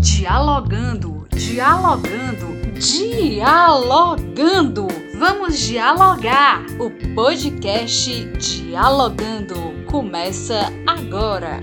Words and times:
Dialogando, 0.00 1.26
dialogando, 1.34 2.46
dialogando. 2.78 4.86
Vamos 5.18 5.58
dialogar. 5.58 6.64
O 6.78 6.88
podcast 7.16 8.24
Dialogando 8.36 9.56
começa 9.90 10.72
agora. 10.86 11.60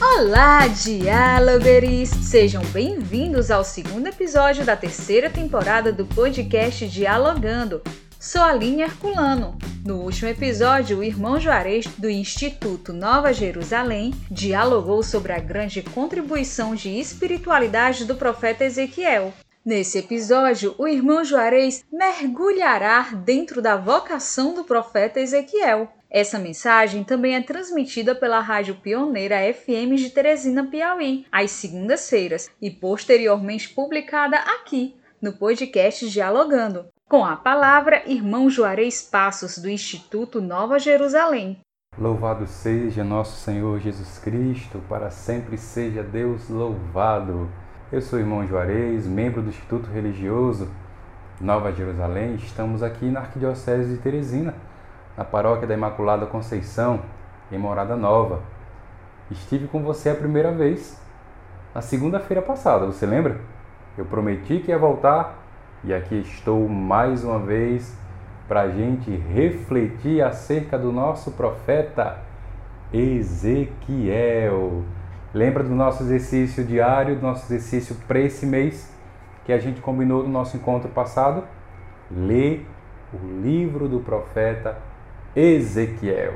Olá, 0.00 0.66
diálogers! 0.66 2.08
Sejam 2.08 2.62
bem-vindos 2.72 3.50
ao 3.50 3.62
segundo 3.62 4.06
episódio 4.06 4.64
da 4.64 4.74
terceira 4.74 5.28
temporada 5.28 5.92
do 5.92 6.06
podcast 6.06 6.88
Dialogando. 6.88 7.82
Sou 8.20 8.42
Aline 8.42 8.82
Herculano. 8.82 9.56
No 9.86 10.02
último 10.02 10.28
episódio, 10.28 10.98
o 10.98 11.04
irmão 11.04 11.38
Juarez, 11.38 11.86
do 11.96 12.10
Instituto 12.10 12.92
Nova 12.92 13.32
Jerusalém, 13.32 14.12
dialogou 14.28 15.04
sobre 15.04 15.32
a 15.32 15.38
grande 15.38 15.82
contribuição 15.82 16.74
de 16.74 16.98
espiritualidade 16.98 18.04
do 18.04 18.16
profeta 18.16 18.64
Ezequiel. 18.64 19.32
Nesse 19.64 19.98
episódio, 19.98 20.74
o 20.78 20.88
irmão 20.88 21.24
Juarez 21.24 21.84
mergulhará 21.92 23.02
dentro 23.24 23.62
da 23.62 23.76
vocação 23.76 24.52
do 24.52 24.64
profeta 24.64 25.20
Ezequiel. 25.20 25.88
Essa 26.10 26.40
mensagem 26.40 27.04
também 27.04 27.36
é 27.36 27.40
transmitida 27.40 28.16
pela 28.16 28.40
Rádio 28.40 28.74
Pioneira 28.82 29.36
FM 29.54 29.94
de 29.94 30.10
Teresina, 30.10 30.66
Piauí, 30.66 31.24
às 31.30 31.52
segundas-feiras 31.52 32.50
e 32.60 32.68
posteriormente 32.68 33.68
publicada 33.68 34.38
aqui, 34.38 34.96
no 35.22 35.34
podcast 35.34 36.10
Dialogando. 36.10 36.86
Com 37.10 37.24
a 37.24 37.36
palavra, 37.36 38.02
irmão 38.04 38.50
Juarez 38.50 39.00
Passos, 39.00 39.56
do 39.56 39.66
Instituto 39.66 40.42
Nova 40.42 40.78
Jerusalém. 40.78 41.58
Louvado 41.98 42.46
seja 42.46 43.02
nosso 43.02 43.40
Senhor 43.40 43.80
Jesus 43.80 44.18
Cristo, 44.18 44.78
para 44.90 45.10
sempre 45.10 45.56
seja 45.56 46.02
Deus 46.02 46.50
louvado. 46.50 47.48
Eu 47.90 48.02
sou 48.02 48.18
irmão 48.18 48.46
Juarez, 48.46 49.06
membro 49.06 49.40
do 49.40 49.48
Instituto 49.48 49.88
Religioso 49.88 50.68
Nova 51.40 51.72
Jerusalém. 51.72 52.34
Estamos 52.34 52.82
aqui 52.82 53.06
na 53.06 53.20
Arquidiocese 53.20 53.94
de 53.94 54.02
Teresina 54.02 54.54
na 55.16 55.24
paróquia 55.24 55.66
da 55.66 55.72
Imaculada 55.72 56.26
Conceição, 56.26 57.00
em 57.50 57.56
Morada 57.56 57.96
Nova. 57.96 58.42
Estive 59.30 59.66
com 59.66 59.82
você 59.82 60.10
a 60.10 60.14
primeira 60.14 60.52
vez 60.52 61.00
na 61.74 61.80
segunda-feira 61.80 62.42
passada, 62.42 62.84
você 62.84 63.06
lembra? 63.06 63.40
Eu 63.96 64.04
prometi 64.04 64.58
que 64.58 64.70
ia 64.70 64.78
voltar 64.78 65.37
e 65.84 65.94
aqui 65.94 66.16
estou 66.16 66.68
mais 66.68 67.22
uma 67.22 67.38
vez 67.38 67.96
para 68.48 68.62
a 68.62 68.68
gente 68.68 69.10
refletir 69.10 70.22
acerca 70.22 70.78
do 70.78 70.90
nosso 70.90 71.32
profeta 71.32 72.18
Ezequiel. 72.92 74.82
Lembra 75.32 75.62
do 75.62 75.74
nosso 75.74 76.02
exercício 76.02 76.64
diário, 76.64 77.16
do 77.16 77.22
nosso 77.22 77.46
exercício 77.46 77.94
para 78.08 78.18
esse 78.18 78.44
mês 78.44 78.92
que 79.44 79.52
a 79.52 79.58
gente 79.58 79.80
combinou 79.80 80.22
no 80.24 80.28
nosso 80.28 80.56
encontro 80.56 80.88
passado? 80.88 81.44
Lê 82.10 82.60
o 83.12 83.40
livro 83.40 83.88
do 83.88 84.00
profeta 84.00 84.78
Ezequiel. 85.36 86.34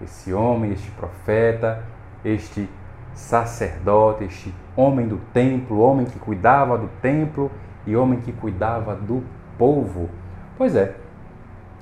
Esse 0.00 0.32
homem, 0.32 0.72
este 0.72 0.90
profeta, 0.92 1.82
este 2.24 2.68
sacerdote, 3.14 4.24
este 4.24 4.54
homem 4.76 5.08
do 5.08 5.18
templo, 5.32 5.80
homem 5.80 6.06
que 6.06 6.18
cuidava 6.18 6.78
do 6.78 6.88
templo 7.00 7.50
e 7.86 7.96
homem 7.96 8.20
que 8.20 8.32
cuidava 8.32 8.94
do 8.94 9.22
povo. 9.58 10.08
Pois 10.56 10.74
é, 10.76 10.94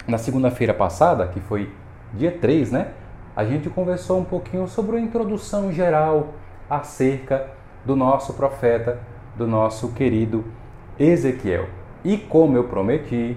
na 0.06 0.18
segunda-feira 0.18 0.74
passada, 0.74 1.26
que 1.26 1.40
foi 1.40 1.72
dia 2.12 2.32
3, 2.32 2.72
né? 2.72 2.88
A 3.34 3.44
gente 3.44 3.70
conversou 3.70 4.18
um 4.18 4.24
pouquinho 4.24 4.66
sobre 4.66 4.96
uma 4.96 5.04
introdução 5.04 5.72
geral 5.72 6.34
acerca 6.68 7.46
do 7.84 7.94
nosso 7.96 8.34
profeta, 8.34 8.98
do 9.36 9.46
nosso 9.46 9.92
querido 9.92 10.44
Ezequiel. 10.98 11.68
E 12.04 12.16
como 12.16 12.56
eu 12.56 12.64
prometi, 12.64 13.36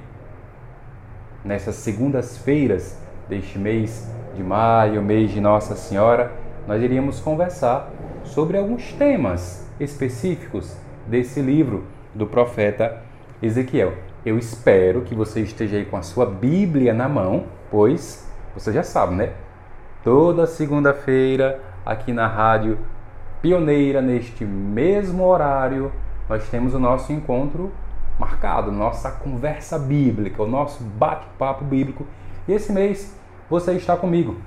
nessas 1.43 1.75
segundas-feiras 1.75 2.97
deste 3.27 3.59
mês 3.59 4.09
de 4.35 4.43
maio, 4.43 5.01
mês 5.01 5.31
de 5.31 5.39
Nossa 5.39 5.75
Senhora, 5.75 6.31
nós 6.67 6.81
iríamos 6.81 7.19
conversar 7.19 7.89
sobre 8.23 8.57
alguns 8.57 8.93
temas 8.93 9.69
específicos 9.79 10.75
desse 11.07 11.41
livro 11.41 11.83
do 12.13 12.27
profeta 12.27 13.01
Ezequiel. 13.41 13.93
Eu 14.25 14.37
espero 14.37 15.01
que 15.01 15.13
você 15.13 15.41
esteja 15.41 15.77
aí 15.77 15.85
com 15.85 15.97
a 15.97 16.01
sua 16.01 16.25
Bíblia 16.25 16.93
na 16.93 17.09
mão, 17.09 17.45
pois 17.69 18.29
você 18.53 18.71
já 18.71 18.83
sabe, 18.83 19.15
né? 19.15 19.31
Toda 20.03 20.45
segunda-feira, 20.45 21.59
aqui 21.85 22.13
na 22.13 22.27
Rádio 22.27 22.77
Pioneira, 23.41 24.01
neste 24.01 24.45
mesmo 24.45 25.25
horário, 25.25 25.91
nós 26.29 26.47
temos 26.49 26.73
o 26.73 26.79
nosso 26.79 27.11
encontro 27.11 27.71
marcado, 28.17 28.71
nossa 28.71 29.11
conversa 29.11 29.77
bíblica, 29.77 30.41
o 30.41 30.47
nosso 30.47 30.83
bate-papo 30.83 31.65
bíblico. 31.65 32.05
E 32.47 32.53
esse 32.53 32.71
mês 32.71 33.17
você 33.49 33.73
está 33.73 33.97
comigo, 33.97 34.37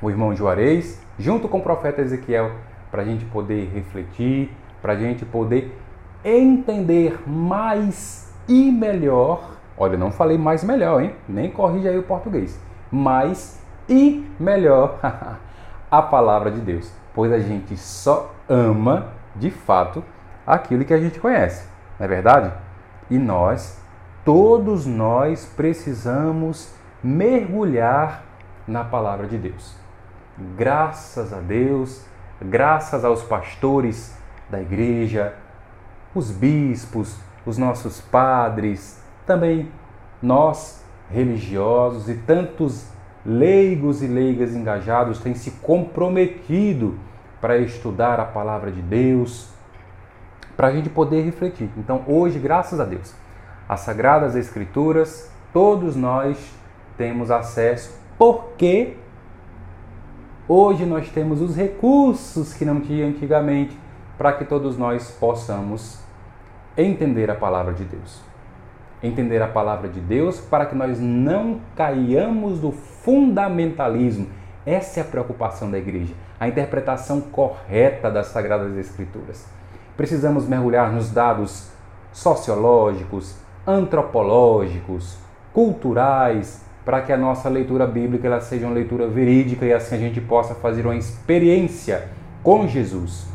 o 0.00 0.10
irmão 0.10 0.34
Juarez, 0.34 1.02
junto 1.18 1.48
com 1.48 1.58
o 1.58 1.62
profeta 1.62 2.02
Ezequiel, 2.02 2.52
para 2.90 3.02
a 3.02 3.04
gente 3.04 3.24
poder 3.24 3.68
refletir, 3.74 4.50
para 4.80 4.92
a 4.92 4.96
gente 4.96 5.24
poder 5.24 5.76
entender 6.24 7.22
mais 7.28 8.32
e 8.48 8.70
melhor. 8.70 9.56
Olha, 9.76 9.96
não 9.96 10.10
falei 10.10 10.38
mais 10.38 10.64
melhor, 10.64 11.02
hein? 11.02 11.14
Nem 11.28 11.50
corrija 11.50 11.90
aí 11.90 11.98
o 11.98 12.02
português. 12.02 12.58
Mais 12.90 13.62
e 13.88 14.26
melhor 14.38 14.98
a 15.90 16.02
palavra 16.02 16.50
de 16.50 16.60
Deus, 16.60 16.90
pois 17.14 17.32
a 17.32 17.38
gente 17.38 17.76
só 17.76 18.32
ama 18.48 19.08
de 19.36 19.50
fato 19.50 20.02
aquilo 20.46 20.84
que 20.84 20.94
a 20.94 21.00
gente 21.00 21.18
conhece, 21.18 21.68
não 21.98 22.04
é 22.04 22.08
verdade? 22.08 22.52
E 23.10 23.18
nós, 23.18 23.80
todos 24.24 24.86
nós, 24.86 25.44
precisamos 25.56 26.74
mergulhar 27.02 28.22
na 28.66 28.84
palavra 28.84 29.26
de 29.26 29.36
Deus. 29.36 29.76
Graças 30.56 31.32
a 31.32 31.38
Deus, 31.38 32.04
graças 32.40 33.04
aos 33.04 33.22
pastores 33.22 34.16
da 34.50 34.60
igreja, 34.60 35.34
os 36.14 36.30
bispos, 36.30 37.16
os 37.44 37.58
nossos 37.58 38.00
padres, 38.00 39.02
também 39.26 39.70
nós 40.22 40.84
religiosos 41.10 42.08
e 42.08 42.14
tantos 42.14 42.88
leigos 43.24 44.02
e 44.02 44.06
leigas 44.06 44.54
engajados 44.54 45.18
têm 45.18 45.34
se 45.34 45.50
comprometido 45.52 46.98
para 47.40 47.58
estudar 47.58 48.20
a 48.20 48.24
palavra 48.24 48.70
de 48.70 48.80
Deus, 48.80 49.48
para 50.56 50.68
a 50.68 50.72
gente 50.72 50.88
poder 50.88 51.22
refletir. 51.22 51.68
Então, 51.76 52.02
hoje, 52.06 52.38
graças 52.38 52.80
a 52.80 52.84
Deus, 52.84 53.14
as 53.68 53.80
Sagradas 53.80 54.36
Escrituras, 54.36 55.30
todos 55.52 55.96
nós 55.96 56.54
temos 56.96 57.30
acesso, 57.30 57.98
porque 58.16 58.96
hoje 60.46 60.84
nós 60.84 61.08
temos 61.08 61.40
os 61.40 61.56
recursos 61.56 62.52
que 62.54 62.64
não 62.64 62.80
tinha 62.80 63.06
antigamente 63.06 63.78
para 64.16 64.32
que 64.32 64.44
todos 64.44 64.78
nós 64.78 65.10
possamos 65.10 66.03
entender 66.76 67.30
a 67.30 67.34
palavra 67.34 67.72
de 67.72 67.84
Deus. 67.84 68.20
Entender 69.02 69.42
a 69.42 69.48
palavra 69.48 69.88
de 69.88 70.00
Deus 70.00 70.40
para 70.40 70.66
que 70.66 70.74
nós 70.74 70.98
não 70.98 71.60
caiamos 71.76 72.60
no 72.62 72.72
fundamentalismo. 72.72 74.28
Essa 74.66 75.00
é 75.00 75.02
a 75.02 75.06
preocupação 75.06 75.70
da 75.70 75.78
igreja, 75.78 76.14
a 76.40 76.48
interpretação 76.48 77.20
correta 77.20 78.10
das 78.10 78.28
Sagradas 78.28 78.76
Escrituras. 78.76 79.46
Precisamos 79.96 80.48
mergulhar 80.48 80.90
nos 80.90 81.10
dados 81.10 81.70
sociológicos, 82.12 83.36
antropológicos, 83.66 85.18
culturais, 85.52 86.64
para 86.84 87.00
que 87.02 87.12
a 87.12 87.16
nossa 87.16 87.48
leitura 87.48 87.86
bíblica 87.86 88.26
ela 88.26 88.40
seja 88.40 88.66
uma 88.66 88.74
leitura 88.74 89.06
verídica 89.06 89.64
e 89.64 89.72
assim 89.72 89.96
a 89.96 89.98
gente 89.98 90.20
possa 90.20 90.54
fazer 90.54 90.84
uma 90.84 90.96
experiência 90.96 92.08
com 92.42 92.66
Jesus. 92.66 93.26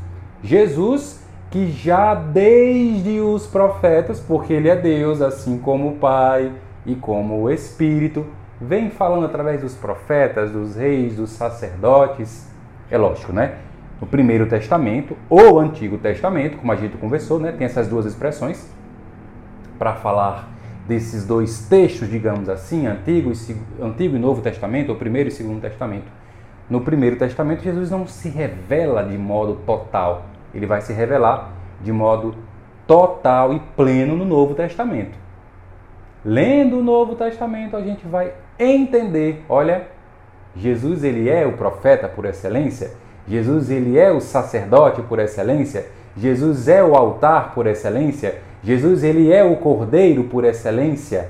Jesus 0.44 1.24
que 1.50 1.72
já 1.72 2.13
desde 2.13 3.19
os 3.19 3.48
profetas, 3.48 4.19
porque 4.19 4.54
ele 4.54 4.69
é 4.69 4.75
Deus, 4.75 5.22
assim 5.22 5.57
como 5.57 5.90
o 5.90 5.96
Pai 5.96 6.51
e 6.86 6.96
como 6.96 7.42
o 7.42 7.50
Espírito, 7.50 8.25
vem 8.62 8.90
falando 8.90 9.25
através 9.25 9.62
dos 9.62 9.74
profetas, 9.74 10.51
dos 10.51 10.75
reis, 10.75 11.16
dos 11.16 11.31
sacerdotes. 11.31 12.48
É 12.92 12.98
lógico, 12.98 13.34
né? 13.34 13.57
no 14.00 14.07
Primeiro 14.07 14.48
Testamento 14.48 15.16
ou 15.30 15.60
Antigo 15.60 15.98
Testamento, 15.98 16.57
como 16.57 16.72
a 16.72 16.75
gente 16.75 16.98
conversou, 16.98 17.40
né? 17.40 17.51
tem 17.51 17.66
essas 17.66 17.88
duas 17.88 18.06
expressões 18.06 18.69
para 19.78 19.96
falar 19.96 20.50
desses 20.88 21.25
dois 21.25 21.68
textos, 21.68 22.10
digamos 22.10 22.50
assim, 22.50 22.88
Antigo 22.88 23.31
e, 23.31 23.84
Antigo 23.84 24.16
e 24.16 24.19
Novo 24.19 24.42
Testamento, 24.42 24.90
ou 24.90 24.96
Primeiro 24.96 25.30
e 25.30 25.31
Segundo 25.31 25.62
Testamento. 25.62 26.07
No 26.69 26.81
Primeiro 26.81 27.16
Testamento, 27.16 27.62
Jesus 27.62 27.92
não 27.92 28.07
se 28.07 28.30
revela 28.30 29.04
de 29.04 29.18
modo 29.18 29.56
total, 29.66 30.25
ele 30.54 30.66
vai 30.66 30.81
se 30.81 30.94
revelar 30.94 31.51
de 31.81 31.92
modo 31.92 32.36
total 32.86 33.54
e 33.54 33.60
pleno 33.75 34.16
no 34.16 34.25
Novo 34.25 34.54
Testamento. 34.56 35.18
Lendo 36.25 36.80
o 36.80 36.84
Novo 36.84 37.16
Testamento, 37.16 37.78
a 37.78 37.81
gente 37.81 38.06
vai 38.06 38.34
entender, 38.57 39.46
olha, 39.48 39.88
Jesus 40.56 41.04
ele 41.04 41.30
é 41.30 41.46
o 41.46 41.54
profeta 41.54 42.07
por 42.07 42.25
excelência? 42.25 42.92
Jesus 43.28 43.69
ele 43.69 43.98
é 43.98 44.12
o 44.12 44.19
sacerdote 44.19 45.01
por 45.01 45.19
excelência? 45.19 45.86
Jesus 46.18 46.68
é 46.68 46.84
o 46.84 46.96
altar 46.96 47.54
por 47.54 47.68
excelência? 47.68 48.40
Jesus 48.63 49.04
ele 49.04 49.31
é 49.31 49.44
o 49.44 49.56
cordeiro 49.57 50.25
por 50.25 50.44
excelência? 50.44 51.30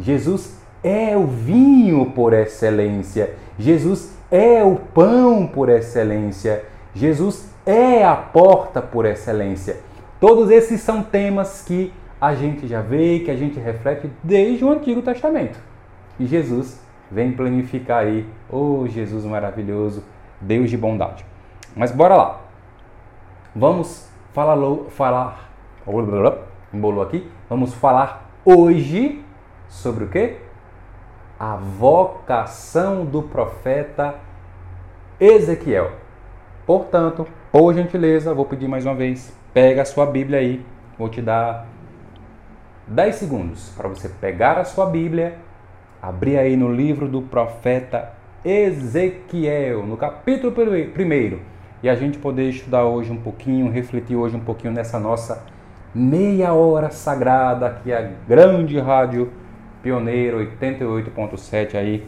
Jesus 0.00 0.58
é 0.82 1.16
o 1.16 1.26
vinho 1.26 2.06
por 2.06 2.32
excelência? 2.32 3.34
Jesus 3.58 4.16
é 4.30 4.64
o 4.64 4.76
pão 4.76 5.46
por 5.46 5.68
excelência? 5.68 6.64
Jesus 6.94 7.48
é 7.66 8.04
a 8.04 8.14
porta 8.14 8.80
por 8.80 9.04
excelência? 9.04 9.80
Todos 10.20 10.50
esses 10.50 10.80
são 10.80 11.02
temas 11.02 11.62
que 11.62 11.92
a 12.20 12.34
gente 12.34 12.66
já 12.66 12.80
vê, 12.80 13.18
que 13.18 13.30
a 13.30 13.36
gente 13.36 13.58
reflete 13.58 14.10
desde 14.22 14.64
o 14.64 14.70
Antigo 14.70 15.02
Testamento. 15.02 15.58
E 16.18 16.24
Jesus 16.24 16.80
vem 17.10 17.32
planificar 17.32 18.04
aí, 18.04 18.26
oh 18.50 18.86
Jesus 18.86 19.24
maravilhoso, 19.24 20.02
Deus 20.40 20.70
de 20.70 20.76
bondade. 20.76 21.26
Mas 21.74 21.90
bora 21.92 22.16
lá. 22.16 22.40
Vamos 23.54 24.08
falar, 24.32 24.56
falar, 24.90 25.50
embolou 26.72 27.02
aqui. 27.02 27.30
Vamos 27.48 27.74
falar 27.74 28.30
hoje 28.44 29.22
sobre 29.68 30.04
o 30.04 30.08
que? 30.08 30.36
A 31.38 31.56
vocação 31.56 33.04
do 33.04 33.22
profeta 33.22 34.14
Ezequiel. 35.20 35.92
Portanto, 36.66 37.26
por 37.50 37.74
gentileza, 37.74 38.34
vou 38.34 38.44
pedir 38.44 38.68
mais 38.68 38.84
uma 38.84 38.94
vez, 38.94 39.36
pega 39.54 39.82
a 39.82 39.84
sua 39.84 40.06
Bíblia 40.06 40.38
aí, 40.38 40.64
vou 40.98 41.08
te 41.08 41.22
dar 41.22 41.66
10 42.86 43.14
segundos 43.14 43.72
para 43.76 43.88
você 43.88 44.08
pegar 44.08 44.58
a 44.58 44.64
sua 44.64 44.86
Bíblia, 44.86 45.38
abrir 46.00 46.38
aí 46.38 46.56
no 46.56 46.72
livro 46.72 47.08
do 47.08 47.22
profeta 47.22 48.12
Ezequiel, 48.44 49.86
no 49.86 49.96
capítulo 49.96 50.52
1, 50.52 51.38
e 51.82 51.88
a 51.88 51.94
gente 51.94 52.18
poder 52.18 52.50
estudar 52.50 52.84
hoje 52.84 53.10
um 53.10 53.20
pouquinho, 53.20 53.70
refletir 53.70 54.16
hoje 54.16 54.36
um 54.36 54.40
pouquinho 54.40 54.72
nessa 54.72 54.98
nossa 54.98 55.44
meia 55.94 56.52
hora 56.52 56.90
sagrada 56.90 57.80
que 57.82 57.92
a 57.92 58.10
grande 58.28 58.78
rádio 58.78 59.32
Pioneiro 59.82 60.38
88.7 60.38 61.74
aí 61.76 62.06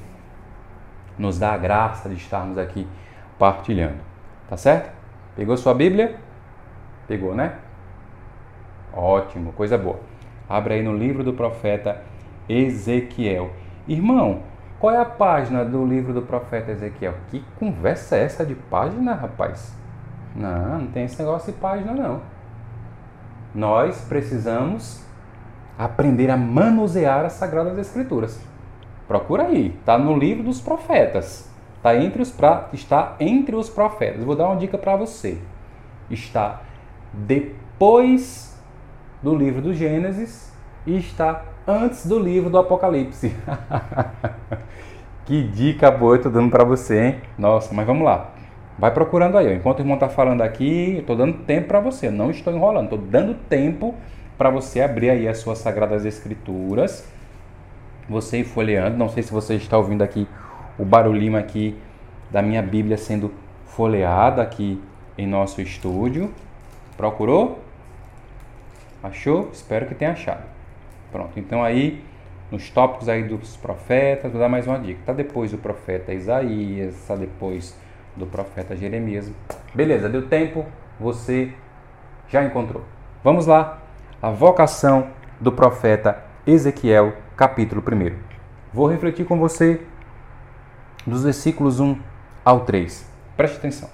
nos 1.17 1.39
dá 1.39 1.53
a 1.53 1.57
graça 1.57 2.09
de 2.09 2.17
estarmos 2.17 2.59
aqui 2.59 2.87
partilhando. 3.39 3.99
Tá 4.49 4.57
certo? 4.57 4.98
Pegou 5.39 5.57
sua 5.57 5.73
Bíblia? 5.73 6.17
Pegou, 7.07 7.33
né? 7.33 7.59
Ótimo, 8.93 9.53
coisa 9.53 9.79
boa. 9.79 10.01
Abre 10.49 10.75
aí 10.75 10.83
no 10.83 10.93
livro 10.93 11.23
do 11.23 11.33
profeta 11.33 12.03
Ezequiel. 12.49 13.53
Irmão, 13.87 14.41
qual 14.81 14.93
é 14.93 14.99
a 14.99 15.05
página 15.05 15.65
do 15.65 15.87
livro 15.87 16.13
do 16.13 16.23
profeta 16.23 16.73
Ezequiel? 16.73 17.15
Que 17.31 17.45
conversa 17.57 18.17
é 18.17 18.25
essa 18.25 18.45
de 18.45 18.57
página, 18.57 19.15
rapaz? 19.15 19.73
Não, 20.35 20.81
não 20.81 20.87
tem 20.89 21.05
esse 21.05 21.17
negócio 21.21 21.53
de 21.53 21.59
página, 21.61 21.93
não. 21.93 22.21
Nós 23.55 24.01
precisamos 24.09 25.07
aprender 25.79 26.31
a 26.31 26.37
manusear 26.37 27.25
as 27.25 27.35
Sagradas 27.35 27.79
Escrituras. 27.79 28.41
Procura 29.07 29.45
aí, 29.45 29.69
está 29.79 29.97
no 29.97 30.19
livro 30.19 30.43
dos 30.43 30.61
profetas. 30.61 31.48
Está 31.79 31.97
entre 31.97 32.21
os, 32.21 32.31
pra, 32.31 32.69
está 32.73 33.17
entre 33.21 33.55
os 33.55 33.71
profetas. 33.71 34.25
Vou 34.25 34.35
dar 34.35 34.49
uma 34.49 34.57
dica 34.57 34.77
para 34.77 34.97
você. 34.97 35.39
Está 36.11 36.63
depois 37.13 38.61
do 39.23 39.35
livro 39.35 39.63
do 39.63 39.73
Gênesis 39.73 40.53
e 40.85 40.99
está 40.99 41.45
antes 41.67 42.07
do 42.07 42.19
livro 42.19 42.51
do 42.51 42.59
Apocalipse. 42.59 43.33
que 45.25 45.43
dica 45.45 45.91
boa 45.91 46.15
eu 46.15 46.17
estou 46.17 46.33
dando 46.33 46.51
para 46.51 46.65
você, 46.65 47.01
hein? 47.01 47.21
Nossa, 47.39 47.73
mas 47.73 47.87
vamos 47.87 48.05
lá. 48.05 48.31
Vai 48.77 48.93
procurando 48.93 49.39
aí. 49.39 49.55
Enquanto 49.55 49.79
o 49.79 49.83
irmão 49.83 49.95
está 49.95 50.09
falando 50.09 50.43
aqui, 50.43 50.95
eu 50.95 51.01
estou 51.01 51.17
dando 51.17 51.39
tempo 51.45 51.69
para 51.69 51.81
você. 51.81 52.11
Não 52.11 52.31
estou 52.31 52.53
enrolando. 52.53 52.85
Estou 52.85 52.99
dando 52.99 53.35
tempo 53.35 53.95
para 54.37 54.51
você 54.51 54.81
abrir 54.81 55.11
aí 55.11 55.29
as 55.29 55.39
suas 55.39 55.59
Sagradas 55.59 56.05
Escrituras. 56.05 57.09
Você 58.09 58.39
ir 58.39 58.45
folheando. 58.45 58.97
Não 58.97 59.09
sei 59.09 59.23
se 59.23 59.33
você 59.33 59.55
está 59.55 59.77
ouvindo 59.77 60.03
aqui 60.03 60.27
o 60.79 60.85
barulhinho 60.85 61.37
aqui 61.37 61.77
da 62.31 62.41
minha 62.41 62.63
Bíblia 62.63 62.97
sendo 62.97 63.33
folheada 63.67 64.43
aqui 64.43 64.81
em 65.17 65.27
nosso 65.27 65.61
estúdio. 65.61 66.33
Procurou? 66.97 67.59
Achou? 69.03 69.51
Espero 69.53 69.87
que 69.87 69.95
tenha 69.95 70.13
achado. 70.13 70.43
Pronto, 71.11 71.39
então 71.39 71.63
aí 71.63 72.05
nos 72.51 72.71
tópicos 72.71 73.09
aí 73.09 73.25
dos 73.25 73.57
profetas, 73.57 74.31
vou 74.31 74.41
dar 74.41 74.49
mais 74.49 74.67
uma 74.67 74.79
dica. 74.79 75.01
Está 75.01 75.13
depois 75.13 75.51
do 75.51 75.59
profeta 75.59 76.13
Isaías, 76.13 76.95
está 76.95 77.15
depois 77.15 77.77
do 78.17 78.27
profeta 78.27 78.75
Jeremias. 78.77 79.31
Beleza, 79.75 80.09
deu 80.09 80.27
tempo, 80.29 80.65
você 80.99 81.53
já 82.29 82.43
encontrou. 82.45 82.83
Vamos 83.23 83.47
lá. 83.47 83.81
A 84.21 84.31
vocação 84.31 85.09
do 85.41 85.53
profeta 85.53 86.25
Ezequiel, 86.47 87.13
capítulo 87.37 87.83
1. 87.83 88.17
Vou 88.73 88.87
refletir 88.87 89.25
com 89.25 89.39
você 89.39 89.81
dos 91.09 91.25
versículos 91.25 91.81
1 91.81 91.97
ao 92.45 92.61
3. 92.61 93.09
Preste 93.37 93.57
atenção. 93.57 93.89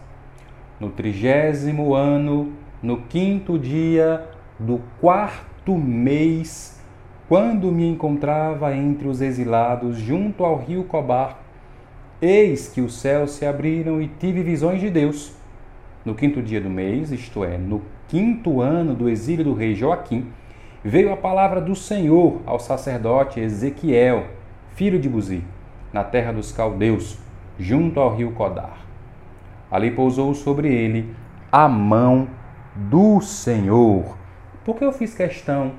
No 0.79 0.91
trigésimo 0.91 1.95
ano, 1.95 2.53
no 2.83 3.03
quinto 3.03 3.59
dia 3.59 4.29
do 4.59 4.81
quarto 5.01 5.77
mês, 5.77 6.81
quando 7.29 7.73
me 7.73 7.87
encontrava 7.89 8.77
entre 8.77 9.09
os 9.09 9.21
exilados 9.21 9.97
junto 9.97 10.45
ao 10.45 10.57
rio 10.57 10.85
Cobar, 10.85 11.39
eis 12.21 12.69
que 12.69 12.81
os 12.81 12.99
céus 13.01 13.33
se 13.33 13.47
abriram 13.47 14.01
e 14.01 14.09
tive 14.09 14.43
visões 14.43 14.81
de 14.81 14.91
Deus. 14.91 15.33
No 16.05 16.15
quinto 16.15 16.43
dia 16.43 16.61
do 16.61 16.69
mês, 16.69 17.11
isto 17.11 17.43
é, 17.45 17.57
no 17.57 17.83
quinto 18.09 18.61
ano 18.61 18.95
do 18.95 19.09
exílio 19.09 19.45
do 19.45 19.55
rei 19.55 19.75
Joaquim, 19.75 20.27
veio 20.85 21.13
a 21.13 21.17
palavra 21.17 21.61
do 21.61 21.75
Senhor 21.75 22.41
ao 22.45 22.61
sacerdote 22.61 23.41
Ezequiel, 23.41 24.27
filho 24.75 24.99
de 24.99 25.09
Buzi, 25.09 25.43
na 25.95 26.05
terra 26.05 26.31
dos 26.31 26.53
caldeus, 26.53 27.19
junto 27.59 27.99
ao 27.99 28.15
rio 28.15 28.33
Codar. 28.33 28.85
Ali 29.71 29.91
pousou 29.91 30.35
sobre 30.35 30.69
ele 30.69 31.17
a 31.51 31.67
mão 31.67 32.29
do 32.77 33.23
Senhor 33.23 34.23
por 34.65 34.77
que 34.77 34.85
eu 34.85 34.93
fiz 34.93 35.15
questão 35.15 35.75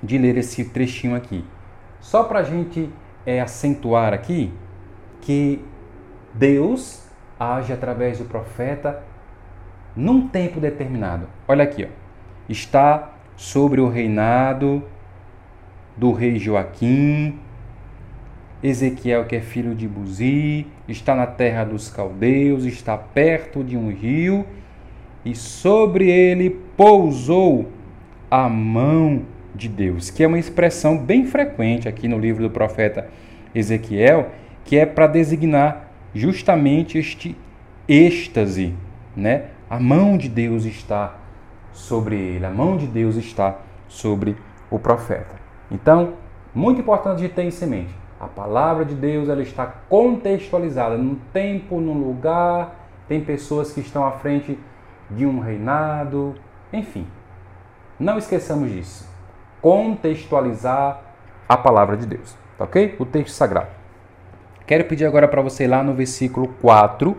de 0.00 0.16
ler 0.16 0.36
esse 0.36 0.64
trechinho 0.66 1.16
aqui? 1.16 1.44
Só 2.00 2.22
para 2.22 2.38
a 2.38 2.42
gente 2.44 2.88
é, 3.26 3.40
acentuar 3.40 4.14
aqui 4.14 4.52
que 5.20 5.64
Deus 6.32 7.04
age 7.40 7.72
através 7.72 8.18
do 8.18 8.24
profeta 8.24 9.02
num 9.96 10.28
tempo 10.28 10.60
determinado. 10.60 11.26
Olha 11.48 11.64
aqui, 11.64 11.84
ó. 11.84 11.88
está 12.48 13.14
sobre 13.36 13.80
o 13.80 13.88
reinado 13.88 14.84
do 15.96 16.12
rei 16.12 16.38
Joaquim, 16.38 17.40
Ezequiel, 18.66 19.26
que 19.26 19.36
é 19.36 19.40
filho 19.40 19.76
de 19.76 19.86
Buzi, 19.86 20.66
está 20.88 21.14
na 21.14 21.26
terra 21.26 21.62
dos 21.62 21.88
caldeus, 21.88 22.64
está 22.64 22.98
perto 22.98 23.62
de 23.62 23.76
um 23.76 23.90
rio 23.90 24.44
e 25.24 25.36
sobre 25.36 26.10
ele 26.10 26.50
pousou 26.76 27.70
a 28.28 28.48
mão 28.48 29.22
de 29.54 29.68
Deus, 29.68 30.10
que 30.10 30.24
é 30.24 30.26
uma 30.26 30.38
expressão 30.38 30.98
bem 30.98 31.24
frequente 31.24 31.88
aqui 31.88 32.08
no 32.08 32.18
livro 32.18 32.42
do 32.42 32.50
profeta 32.50 33.08
Ezequiel, 33.54 34.30
que 34.64 34.76
é 34.76 34.84
para 34.84 35.06
designar 35.06 35.92
justamente 36.12 36.98
este 36.98 37.36
êxtase, 37.88 38.74
né? 39.16 39.44
A 39.70 39.78
mão 39.78 40.16
de 40.16 40.28
Deus 40.28 40.64
está 40.64 41.18
sobre 41.72 42.16
ele, 42.16 42.44
a 42.44 42.50
mão 42.50 42.76
de 42.76 42.86
Deus 42.86 43.14
está 43.14 43.58
sobre 43.86 44.36
o 44.70 44.78
profeta. 44.78 45.36
Então, 45.70 46.14
muito 46.52 46.80
importante 46.80 47.20
de 47.20 47.28
ter 47.28 47.42
em 47.42 47.50
semente. 47.50 48.05
A 48.18 48.26
palavra 48.26 48.84
de 48.84 48.94
Deus 48.94 49.28
ela 49.28 49.42
está 49.42 49.66
contextualizada 49.66 50.96
no 50.96 51.16
tempo, 51.32 51.80
no 51.80 51.92
lugar. 51.92 52.74
Tem 53.06 53.20
pessoas 53.20 53.72
que 53.72 53.80
estão 53.80 54.06
à 54.06 54.12
frente 54.12 54.58
de 55.10 55.26
um 55.26 55.38
reinado, 55.38 56.34
enfim. 56.72 57.06
Não 57.98 58.18
esqueçamos 58.18 58.70
disso. 58.70 59.08
Contextualizar 59.60 61.00
a 61.48 61.56
palavra 61.56 61.96
de 61.96 62.06
Deus, 62.06 62.36
tá 62.58 62.64
ok? 62.64 62.96
O 62.98 63.04
texto 63.04 63.34
sagrado. 63.34 63.68
Quero 64.66 64.84
pedir 64.84 65.04
agora 65.04 65.28
para 65.28 65.42
você 65.42 65.64
ir 65.64 65.68
lá 65.68 65.82
no 65.82 65.94
versículo 65.94 66.48
4. 66.60 67.16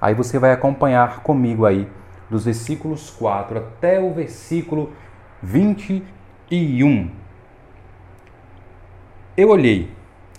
Aí 0.00 0.14
você 0.14 0.38
vai 0.38 0.52
acompanhar 0.52 1.20
comigo 1.20 1.64
aí 1.64 1.88
dos 2.28 2.44
versículos 2.44 3.10
4 3.10 3.58
até 3.58 4.00
o 4.00 4.12
versículo 4.12 4.92
21. 5.42 7.10
Eu 9.36 9.50
olhei, 9.50 9.95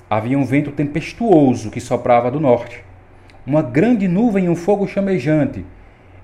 havia 0.09 0.37
um 0.37 0.45
vento 0.45 0.71
tempestuoso 0.71 1.69
que 1.69 1.79
soprava 1.79 2.31
do 2.31 2.39
norte, 2.39 2.83
uma 3.45 3.61
grande 3.61 4.07
nuvem 4.07 4.45
e 4.45 4.49
um 4.49 4.55
fogo 4.55 4.87
chamejante 4.87 5.65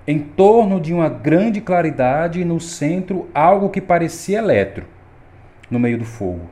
em 0.06 0.20
torno 0.20 0.80
de 0.82 0.94
uma 0.94 1.08
grande 1.08 1.62
claridade 1.62 2.44
no 2.44 2.60
centro 2.60 3.30
algo 3.34 3.70
que 3.70 3.80
parecia 3.80 4.40
eletro, 4.40 4.86
no 5.70 5.80
meio 5.80 5.98
do 5.98 6.06
fogo. 6.06 6.50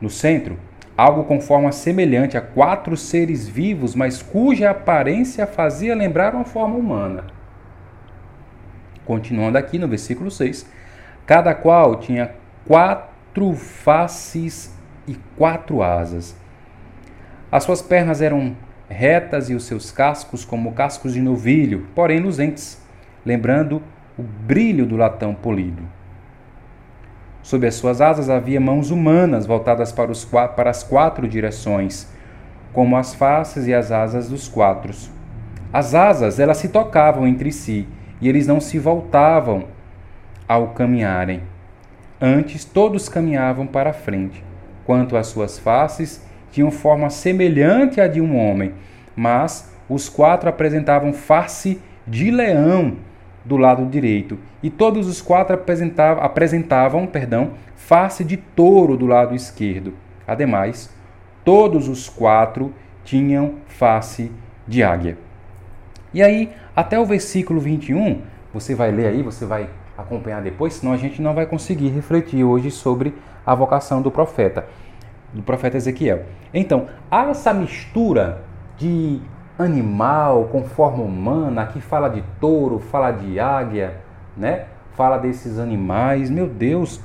No 0.00 0.10
centro 0.10 0.58
algo 0.96 1.24
com 1.24 1.40
forma 1.40 1.70
semelhante 1.72 2.36
a 2.36 2.40
quatro 2.40 2.96
seres 2.96 3.46
vivos, 3.46 3.94
mas 3.94 4.22
cuja 4.22 4.70
aparência 4.70 5.46
fazia 5.46 5.94
lembrar 5.94 6.34
uma 6.34 6.44
forma 6.44 6.74
humana. 6.76 7.24
Continuando 9.04 9.58
aqui 9.58 9.78
no 9.78 9.86
versículo 9.86 10.30
6, 10.30 10.68
cada 11.26 11.54
qual 11.54 11.96
tinha 11.96 12.32
quatro 12.66 13.52
faces 13.52 14.75
e 15.06 15.14
quatro 15.36 15.82
asas. 15.82 16.36
As 17.50 17.64
suas 17.64 17.80
pernas 17.80 18.20
eram 18.20 18.56
retas 18.88 19.50
e 19.50 19.54
os 19.54 19.64
seus 19.64 19.90
cascos 19.90 20.44
como 20.44 20.72
cascos 20.72 21.12
de 21.12 21.20
novilho, 21.20 21.86
porém 21.94 22.20
luzentes, 22.20 22.80
lembrando 23.24 23.82
o 24.18 24.22
brilho 24.22 24.86
do 24.86 24.96
latão 24.96 25.34
polido. 25.34 25.82
Sob 27.42 27.66
as 27.66 27.76
suas 27.76 28.00
asas 28.00 28.28
havia 28.28 28.60
mãos 28.60 28.90
humanas 28.90 29.46
voltadas 29.46 29.92
para, 29.92 30.10
os, 30.10 30.24
para 30.24 30.70
as 30.70 30.82
quatro 30.82 31.28
direções, 31.28 32.08
como 32.72 32.96
as 32.96 33.14
faces 33.14 33.66
e 33.66 33.74
as 33.74 33.92
asas 33.92 34.28
dos 34.28 34.48
quatro. 34.48 34.92
As 35.72 35.94
asas, 35.94 36.40
elas 36.40 36.56
se 36.56 36.68
tocavam 36.68 37.26
entre 37.26 37.52
si, 37.52 37.86
e 38.20 38.28
eles 38.28 38.46
não 38.46 38.60
se 38.60 38.78
voltavam 38.78 39.64
ao 40.48 40.68
caminharem. 40.68 41.42
Antes, 42.20 42.64
todos 42.64 43.08
caminhavam 43.08 43.66
para 43.66 43.90
a 43.90 43.92
frente. 43.94 44.42
Quanto 44.86 45.16
às 45.16 45.26
suas 45.26 45.58
faces, 45.58 46.24
tinham 46.52 46.70
forma 46.70 47.10
semelhante 47.10 48.00
à 48.00 48.06
de 48.06 48.20
um 48.20 48.38
homem, 48.38 48.72
mas 49.16 49.70
os 49.88 50.08
quatro 50.08 50.48
apresentavam 50.48 51.12
face 51.12 51.80
de 52.06 52.30
leão 52.30 52.96
do 53.44 53.56
lado 53.56 53.84
direito, 53.86 54.38
e 54.62 54.70
todos 54.70 55.06
os 55.08 55.20
quatro 55.20 55.54
apresentavam, 55.54 56.22
apresentavam 56.22 57.06
perdão, 57.06 57.52
face 57.74 58.24
de 58.24 58.36
touro 58.36 58.96
do 58.96 59.06
lado 59.06 59.34
esquerdo. 59.34 59.92
Ademais, 60.26 60.92
todos 61.44 61.88
os 61.88 62.08
quatro 62.08 62.72
tinham 63.04 63.54
face 63.66 64.32
de 64.66 64.82
águia. 64.82 65.18
E 66.12 66.22
aí, 66.22 66.50
até 66.74 66.98
o 66.98 67.04
versículo 67.04 67.60
21, 67.60 68.22
você 68.52 68.74
vai 68.74 68.90
ler 68.90 69.06
aí, 69.06 69.22
você 69.22 69.44
vai 69.44 69.68
acompanhar 69.96 70.42
depois, 70.42 70.74
senão 70.74 70.92
a 70.92 70.96
gente 70.96 71.22
não 71.22 71.34
vai 71.34 71.46
conseguir 71.46 71.88
refletir 71.88 72.42
hoje 72.42 72.70
sobre 72.70 73.14
a 73.46 73.54
vocação 73.54 74.02
do 74.02 74.10
profeta 74.10 74.66
do 75.32 75.42
profeta 75.42 75.76
Ezequiel. 75.76 76.24
Então, 76.52 76.86
há 77.10 77.26
essa 77.26 77.52
mistura 77.52 78.42
de 78.76 79.20
animal 79.58 80.44
com 80.44 80.64
forma 80.64 81.02
humana, 81.02 81.62
aqui 81.62 81.80
fala 81.80 82.08
de 82.08 82.22
touro, 82.40 82.78
fala 82.78 83.10
de 83.10 83.38
águia, 83.38 84.00
né? 84.36 84.66
Fala 84.94 85.18
desses 85.18 85.58
animais. 85.58 86.30
Meu 86.30 86.46
Deus, 86.46 87.00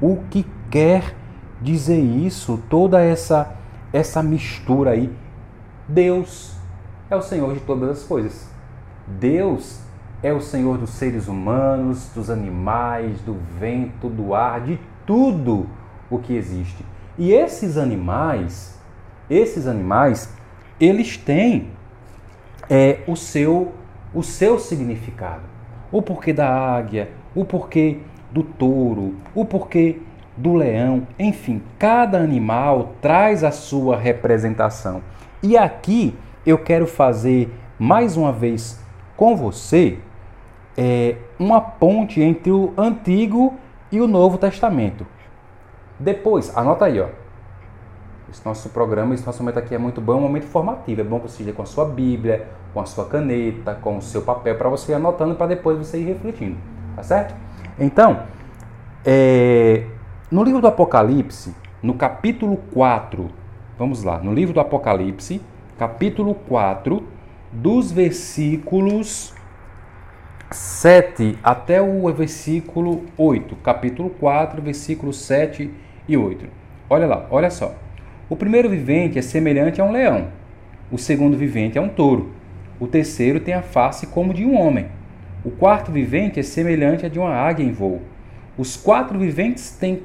o 0.00 0.18
que 0.30 0.44
quer 0.70 1.14
dizer 1.60 1.98
isso? 1.98 2.62
Toda 2.68 3.00
essa 3.02 3.54
essa 3.92 4.22
mistura 4.22 4.90
aí. 4.90 5.10
Deus 5.88 6.54
é 7.08 7.16
o 7.16 7.22
Senhor 7.22 7.54
de 7.54 7.60
todas 7.60 7.88
as 7.88 8.02
coisas. 8.02 8.50
Deus 9.06 9.80
é 10.22 10.32
o 10.32 10.40
Senhor 10.40 10.76
dos 10.76 10.90
seres 10.90 11.28
humanos, 11.28 12.10
dos 12.12 12.28
animais, 12.28 13.20
do 13.20 13.36
vento, 13.58 14.08
do 14.08 14.34
ar, 14.34 14.60
de 14.60 14.78
tudo 15.06 15.66
o 16.10 16.18
que 16.18 16.34
existe. 16.34 16.84
E 17.18 17.32
esses 17.32 17.76
animais, 17.76 18.78
esses 19.28 19.66
animais, 19.66 20.32
eles 20.80 21.16
têm 21.16 21.70
é, 22.68 23.00
o 23.06 23.16
seu 23.16 23.72
o 24.14 24.22
seu 24.22 24.58
significado. 24.58 25.42
O 25.92 26.00
porquê 26.00 26.32
da 26.32 26.48
águia, 26.48 27.10
o 27.34 27.44
porquê 27.44 27.98
do 28.30 28.42
touro, 28.42 29.14
o 29.34 29.44
porquê 29.44 29.98
do 30.36 30.54
leão, 30.54 31.06
enfim, 31.18 31.62
cada 31.78 32.18
animal 32.18 32.94
traz 33.00 33.44
a 33.44 33.50
sua 33.50 33.96
representação. 33.96 35.02
E 35.42 35.56
aqui 35.56 36.14
eu 36.46 36.56
quero 36.58 36.86
fazer 36.86 37.52
mais 37.78 38.16
uma 38.16 38.32
vez 38.32 38.80
com 39.16 39.36
você 39.36 39.98
é, 40.76 41.16
uma 41.38 41.60
ponte 41.60 42.20
entre 42.20 42.50
o 42.50 42.72
Antigo 42.76 43.54
e 43.92 44.00
o 44.00 44.06
Novo 44.06 44.38
Testamento. 44.38 45.06
Depois, 45.98 46.56
anota 46.56 46.84
aí, 46.84 47.00
ó. 47.00 47.08
Esse 48.30 48.44
nosso 48.44 48.68
programa, 48.70 49.14
esse 49.14 49.24
nosso 49.24 49.42
momento 49.42 49.58
aqui 49.58 49.74
é 49.74 49.78
muito 49.78 50.00
bom, 50.00 50.14
é 50.14 50.16
um 50.16 50.20
momento 50.20 50.46
formativo. 50.46 51.00
É 51.00 51.04
bom 51.04 51.20
que 51.20 51.28
você 51.28 51.42
esteja 51.42 51.52
com 51.52 51.62
a 51.62 51.66
sua 51.66 51.84
Bíblia, 51.84 52.48
com 52.74 52.80
a 52.80 52.86
sua 52.86 53.06
caneta, 53.06 53.74
com 53.74 53.98
o 53.98 54.02
seu 54.02 54.22
papel, 54.22 54.56
para 54.56 54.68
você 54.68 54.92
ir 54.92 54.96
anotando 54.96 55.34
para 55.36 55.46
depois 55.46 55.78
você 55.78 55.98
ir 55.98 56.04
refletindo. 56.04 56.56
Tá 56.96 57.02
certo? 57.02 57.34
Então, 57.78 58.24
é, 59.04 59.86
no 60.30 60.42
livro 60.42 60.60
do 60.60 60.66
Apocalipse, 60.66 61.54
no 61.82 61.94
capítulo 61.94 62.56
4, 62.74 63.30
vamos 63.78 64.02
lá, 64.02 64.18
no 64.18 64.34
livro 64.34 64.52
do 64.52 64.60
Apocalipse, 64.60 65.40
capítulo 65.78 66.34
4, 66.34 67.02
dos 67.52 67.92
versículos 67.92 69.32
7 70.50 71.38
até 71.42 71.80
o 71.80 72.12
versículo 72.12 73.04
8. 73.16 73.56
Capítulo 73.56 74.10
4, 74.10 74.60
versículos 74.60 75.20
7 75.20 75.85
e 76.08 76.16
8. 76.16 76.46
Olha 76.88 77.06
lá, 77.06 77.26
olha 77.30 77.50
só. 77.50 77.74
O 78.28 78.36
primeiro 78.36 78.68
vivente 78.68 79.18
é 79.18 79.22
semelhante 79.22 79.80
a 79.80 79.84
um 79.84 79.92
leão. 79.92 80.28
O 80.90 80.98
segundo 80.98 81.36
vivente 81.36 81.78
é 81.78 81.80
um 81.80 81.88
touro. 81.88 82.32
O 82.78 82.86
terceiro 82.86 83.40
tem 83.40 83.54
a 83.54 83.62
face 83.62 84.06
como 84.06 84.34
de 84.34 84.44
um 84.44 84.56
homem. 84.58 84.86
O 85.44 85.50
quarto 85.50 85.92
vivente 85.92 86.40
é 86.40 86.42
semelhante 86.42 87.06
a 87.06 87.08
de 87.08 87.18
uma 87.18 87.32
águia 87.32 87.64
em 87.64 87.72
voo. 87.72 88.02
Os 88.58 88.76
quatro 88.76 89.18
viventes 89.18 89.70
têm 89.70 90.02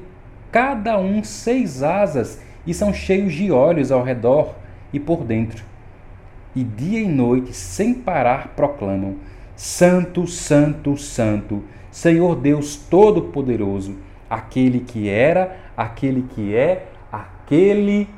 cada 0.50 0.98
um 0.98 1.22
seis 1.24 1.82
asas 1.82 2.40
e 2.66 2.72
são 2.72 2.92
cheios 2.92 3.32
de 3.32 3.50
olhos 3.50 3.90
ao 3.90 4.02
redor 4.02 4.54
e 4.92 5.00
por 5.00 5.24
dentro. 5.24 5.64
E 6.54 6.62
dia 6.62 7.00
e 7.00 7.08
noite, 7.08 7.54
sem 7.54 7.94
parar, 7.94 8.48
proclamam: 8.54 9.16
Santo, 9.56 10.26
Santo, 10.26 10.96
Santo, 10.96 11.62
Senhor 11.90 12.36
Deus 12.36 12.76
Todo-Poderoso 12.76 13.96
aquele 14.32 14.80
que 14.80 15.10
era, 15.10 15.56
aquele 15.76 16.22
que 16.22 16.56
é, 16.56 16.86
aquele 17.12 18.08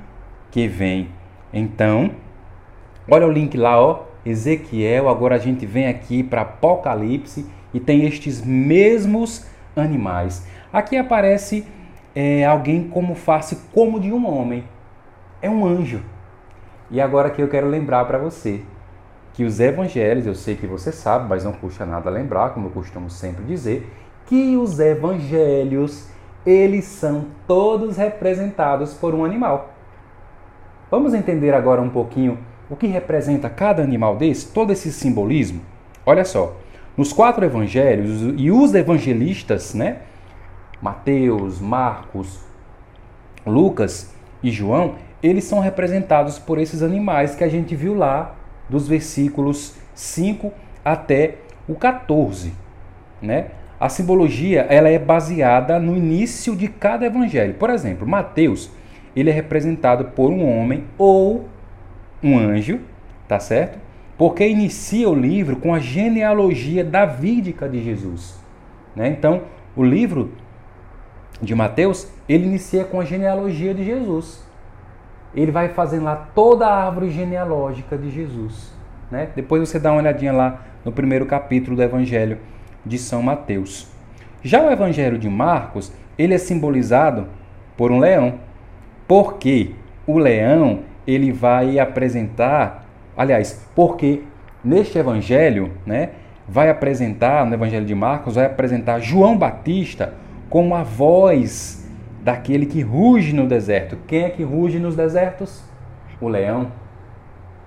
que 0.48 0.68
vem. 0.68 1.08
Então, 1.52 2.12
olha 3.10 3.26
o 3.26 3.32
link 3.32 3.56
lá, 3.56 3.80
ó, 3.80 4.04
Ezequiel. 4.24 5.08
Agora 5.08 5.34
a 5.34 5.38
gente 5.38 5.66
vem 5.66 5.88
aqui 5.88 6.22
para 6.22 6.42
Apocalipse 6.42 7.44
e 7.72 7.80
tem 7.80 8.06
estes 8.06 8.40
mesmos 8.40 9.44
animais. 9.74 10.46
Aqui 10.72 10.96
aparece 10.96 11.66
é, 12.14 12.44
alguém 12.44 12.88
como 12.88 13.16
face 13.16 13.58
como 13.72 13.98
de 13.98 14.12
um 14.12 14.24
homem. 14.24 14.62
É 15.42 15.50
um 15.50 15.66
anjo. 15.66 16.00
E 16.92 17.00
agora 17.00 17.28
que 17.28 17.42
eu 17.42 17.48
quero 17.48 17.66
lembrar 17.66 18.04
para 18.04 18.18
você 18.18 18.62
que 19.32 19.42
os 19.42 19.58
evangelhos, 19.58 20.26
eu 20.26 20.34
sei 20.36 20.54
que 20.54 20.64
você 20.64 20.92
sabe, 20.92 21.28
mas 21.28 21.42
não 21.42 21.52
custa 21.52 21.84
nada 21.84 22.08
lembrar, 22.08 22.50
como 22.50 22.68
eu 22.68 22.70
costumo 22.70 23.10
sempre 23.10 23.44
dizer, 23.44 23.92
que 24.26 24.56
os 24.56 24.78
evangelhos, 24.80 26.08
eles 26.44 26.84
são 26.84 27.26
todos 27.46 27.96
representados 27.96 28.94
por 28.94 29.14
um 29.14 29.24
animal. 29.24 29.70
Vamos 30.90 31.14
entender 31.14 31.54
agora 31.54 31.80
um 31.80 31.90
pouquinho 31.90 32.38
o 32.68 32.76
que 32.76 32.86
representa 32.86 33.50
cada 33.50 33.82
animal 33.82 34.16
desse, 34.16 34.48
todo 34.52 34.72
esse 34.72 34.92
simbolismo? 34.92 35.60
Olha 36.06 36.24
só, 36.24 36.56
nos 36.96 37.12
quatro 37.12 37.44
evangelhos 37.44 38.34
e 38.36 38.50
os 38.50 38.74
evangelistas, 38.74 39.74
né? 39.74 39.98
Mateus, 40.80 41.60
Marcos, 41.60 42.40
Lucas 43.46 44.14
e 44.42 44.50
João, 44.50 44.96
eles 45.22 45.44
são 45.44 45.60
representados 45.60 46.38
por 46.38 46.58
esses 46.58 46.82
animais 46.82 47.34
que 47.34 47.44
a 47.44 47.48
gente 47.48 47.74
viu 47.74 47.94
lá 47.94 48.34
dos 48.68 48.86
versículos 48.86 49.74
5 49.94 50.52
até 50.84 51.36
o 51.66 51.74
14, 51.74 52.52
né? 53.20 53.48
A 53.84 53.90
simbologia 53.90 54.62
ela 54.70 54.88
é 54.88 54.98
baseada 54.98 55.78
no 55.78 55.94
início 55.94 56.56
de 56.56 56.68
cada 56.68 57.04
evangelho. 57.04 57.52
Por 57.52 57.68
exemplo, 57.68 58.08
Mateus 58.08 58.70
ele 59.14 59.28
é 59.28 59.32
representado 59.34 60.06
por 60.06 60.30
um 60.30 60.42
homem 60.48 60.84
ou 60.96 61.46
um 62.22 62.38
anjo, 62.38 62.80
tá 63.28 63.38
certo? 63.38 63.78
Porque 64.16 64.48
inicia 64.48 65.06
o 65.06 65.14
livro 65.14 65.56
com 65.56 65.74
a 65.74 65.80
genealogia 65.80 66.82
davídica 66.82 67.68
de 67.68 67.84
Jesus. 67.84 68.40
Né? 68.96 69.08
Então, 69.08 69.42
o 69.76 69.84
livro 69.84 70.32
de 71.42 71.54
Mateus 71.54 72.10
ele 72.26 72.46
inicia 72.46 72.84
com 72.84 72.98
a 72.98 73.04
genealogia 73.04 73.74
de 73.74 73.84
Jesus. 73.84 74.42
Ele 75.34 75.52
vai 75.52 75.68
fazendo 75.68 76.04
lá 76.04 76.30
toda 76.34 76.66
a 76.66 76.86
árvore 76.86 77.10
genealógica 77.10 77.98
de 77.98 78.10
Jesus. 78.10 78.72
Né? 79.10 79.28
Depois 79.36 79.68
você 79.68 79.78
dá 79.78 79.92
uma 79.92 80.00
olhadinha 80.00 80.32
lá 80.32 80.62
no 80.86 80.90
primeiro 80.90 81.26
capítulo 81.26 81.76
do 81.76 81.82
Evangelho 81.82 82.38
de 82.84 82.98
São 82.98 83.22
Mateus. 83.22 83.88
Já 84.42 84.62
o 84.62 84.70
Evangelho 84.70 85.18
de 85.18 85.28
Marcos, 85.28 85.92
ele 86.18 86.34
é 86.34 86.38
simbolizado 86.38 87.26
por 87.76 87.90
um 87.90 87.98
leão, 87.98 88.34
porque 89.08 89.72
o 90.06 90.18
leão 90.18 90.80
ele 91.06 91.32
vai 91.32 91.78
apresentar, 91.78 92.86
aliás, 93.16 93.66
porque 93.74 94.22
neste 94.62 94.98
evangelho, 94.98 95.72
né, 95.84 96.10
vai 96.48 96.70
apresentar 96.70 97.44
no 97.46 97.54
Evangelho 97.54 97.86
de 97.86 97.94
Marcos, 97.94 98.34
vai 98.36 98.46
apresentar 98.46 99.00
João 99.00 99.36
Batista 99.36 100.14
como 100.48 100.74
a 100.74 100.82
voz 100.82 101.88
daquele 102.22 102.66
que 102.66 102.80
ruge 102.80 103.34
no 103.34 103.46
deserto. 103.46 103.98
Quem 104.06 104.24
é 104.24 104.30
que 104.30 104.42
ruge 104.42 104.78
nos 104.78 104.96
desertos? 104.96 105.62
O 106.20 106.28
leão. 106.28 106.68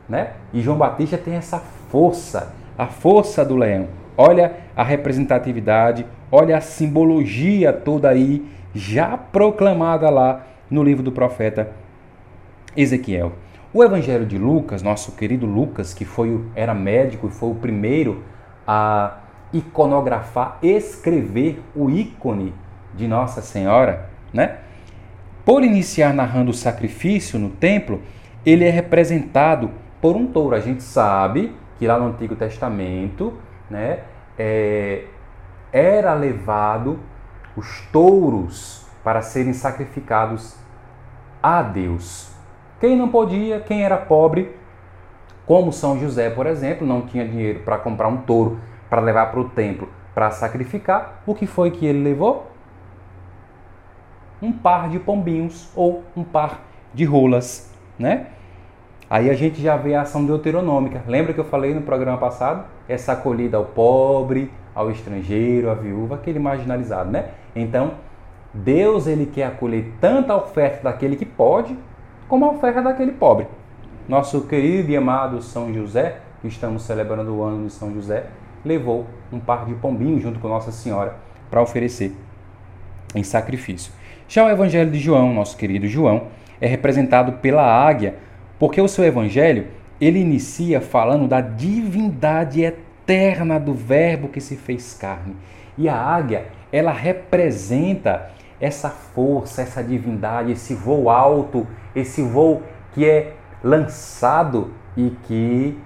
Né? 0.08 0.32
E 0.54 0.62
João 0.62 0.78
Batista 0.78 1.18
tem 1.18 1.36
essa 1.36 1.60
força, 1.90 2.54
a 2.78 2.88
força 2.88 3.44
do 3.44 3.56
leão. 3.56 3.88
Olha 4.18 4.58
a 4.76 4.84
representatividade, 4.84 6.06
olha 6.32 6.58
a 6.58 6.62
simbologia 6.62 7.72
toda 7.72 8.10
aí, 8.10 8.44
já 8.74 9.16
proclamada 9.16 10.10
lá 10.10 10.48
no 10.70 10.84
livro 10.84 11.04
do 11.04 11.12
profeta 11.12 11.72
Ezequiel. 12.76 13.34
O 13.74 13.84
Evangelho 13.84 14.26
de 14.26 14.38
Lucas, 14.38 14.82
nosso 14.82 15.12
querido 15.12 15.46
Lucas, 15.46 15.94
que 15.94 16.04
foi 16.04 16.44
era 16.56 16.74
médico 16.74 17.28
e 17.28 17.32
foi 17.32 17.52
o 17.52 17.56
primeiro 17.56 18.24
a 18.66 19.18
iconografar, 19.54 20.58
escrever 20.64 21.62
o 21.76 21.90
ícone 21.90 22.54
de 22.96 23.08
Nossa 23.08 23.42
Senhora, 23.42 24.10
né? 24.34 24.58
Por 25.46 25.64
iniciar 25.64 26.14
narrando 26.14 26.52
o 26.52 26.54
sacrifício 26.54 27.40
no 27.40 27.50
templo, 27.50 28.02
ele 28.46 28.66
é 28.66 28.70
representado 28.70 29.72
por 30.02 30.16
um 30.16 30.28
touro. 30.28 30.56
A 30.56 30.60
gente 30.60 30.84
sabe 30.84 31.54
que 31.78 31.88
lá 31.88 31.98
no 31.98 32.08
Antigo 32.08 32.36
Testamento, 32.36 33.34
né, 33.70 34.02
é, 34.38 35.06
era 35.72 36.14
levado 36.14 37.00
os 37.56 37.82
touros 37.92 38.86
para 39.04 39.22
serem 39.22 39.54
sacrificados 39.54 40.56
a 41.42 41.62
Deus. 41.62 42.32
Quem 42.80 42.96
não 42.96 43.10
podia, 43.10 43.60
quem 43.60 43.84
era 43.84 43.98
pobre, 43.98 44.56
como 45.46 45.72
São 45.72 46.00
José, 46.00 46.30
por 46.30 46.46
exemplo, 46.46 46.86
não 46.86 47.02
tinha 47.02 47.28
dinheiro 47.28 47.62
para 47.62 47.78
comprar 47.78 48.08
um 48.08 48.18
touro 48.18 48.60
para 48.90 49.02
levar 49.02 49.32
para 49.32 49.40
o 49.40 49.50
templo 49.50 49.90
para 50.18 50.32
sacrificar, 50.32 51.22
o 51.28 51.36
que 51.36 51.46
foi 51.46 51.70
que 51.70 51.86
ele 51.86 52.04
levou? 52.04 52.52
Um 54.42 54.52
par 54.52 54.90
de 54.90 54.98
pombinhos 54.98 55.70
ou 55.76 56.04
um 56.16 56.24
par 56.24 56.62
de 56.92 57.06
rolas, 57.06 57.72
né? 58.00 58.26
Aí 59.10 59.30
a 59.30 59.34
gente 59.34 59.62
já 59.62 59.78
vê 59.78 59.96
a 59.96 60.02
ação 60.02 60.26
deuteronômica. 60.26 61.02
Lembra 61.08 61.34
que 61.34 61.40
eu 61.40 61.46
falei 61.46 61.74
no 61.74 61.82
programa 61.82 62.18
passado? 62.18 62.66
Essa 62.90 63.14
acolhida 63.14 63.56
ao 63.56 63.64
pobre, 63.64 64.52
ao 64.76 64.92
estrangeiro, 64.92 65.70
à 65.70 65.74
viúva, 65.74 66.16
aquele 66.16 66.40
marginalizado, 66.40 67.10
né? 67.10 67.30
Então, 67.56 67.94
Deus 68.54 69.08
ele 69.08 69.26
quer 69.26 69.46
acolher 69.46 69.94
tanto 70.02 70.32
a 70.32 70.38
oferta 70.38 70.84
daquele 70.84 71.16
que 71.16 71.26
pode, 71.26 71.78
como 72.28 72.46
a 72.46 72.52
oferta 72.52 72.82
daquele 72.82 73.14
pobre. 73.14 73.48
Nosso 74.10 74.42
querido 74.42 74.92
e 74.92 74.98
amado 74.98 75.42
São 75.42 75.74
José, 75.74 76.18
que 76.42 76.48
estamos 76.48 76.84
celebrando 76.84 77.34
o 77.34 77.44
ano 77.44 77.66
de 77.66 77.74
São 77.74 77.94
José, 77.94 78.26
levou 78.64 79.06
um 79.32 79.40
par 79.40 79.66
de 79.66 79.74
pombinhos 79.76 80.22
junto 80.22 80.40
com 80.40 80.48
Nossa 80.48 80.72
Senhora 80.72 81.16
para 81.50 81.62
oferecer 81.62 82.14
em 83.16 83.24
sacrifício. 83.24 83.92
Já 84.28 84.46
o 84.46 84.50
Evangelho 84.50 84.92
de 84.92 85.00
João, 85.00 85.34
nosso 85.34 85.56
querido 85.56 85.88
João, 85.88 86.28
é 86.60 86.68
representado 86.68 87.34
pela 87.34 87.64
águia, 87.64 88.16
porque 88.60 88.82
o 88.82 88.88
seu 88.88 89.04
evangelho 89.04 89.68
ele 90.00 90.20
inicia 90.20 90.80
falando 90.80 91.28
da 91.28 91.42
divindade 91.42 92.64
eterna 92.64 93.60
do 93.60 93.74
Verbo 93.74 94.28
que 94.28 94.40
se 94.40 94.56
fez 94.56 94.94
carne. 94.94 95.36
E 95.78 95.88
a 95.90 95.96
águia, 95.96 96.48
ela 96.72 96.92
representa 96.92 98.32
essa 98.60 98.90
força, 98.90 99.62
essa 99.62 99.84
divindade, 99.84 100.52
esse 100.52 100.74
voo 100.74 101.10
alto, 101.10 101.68
esse 101.96 102.22
voo 102.22 102.64
que 102.94 103.06
é 103.06 103.34
lançado 103.64 104.72
e 104.96 105.12
que 105.24 105.78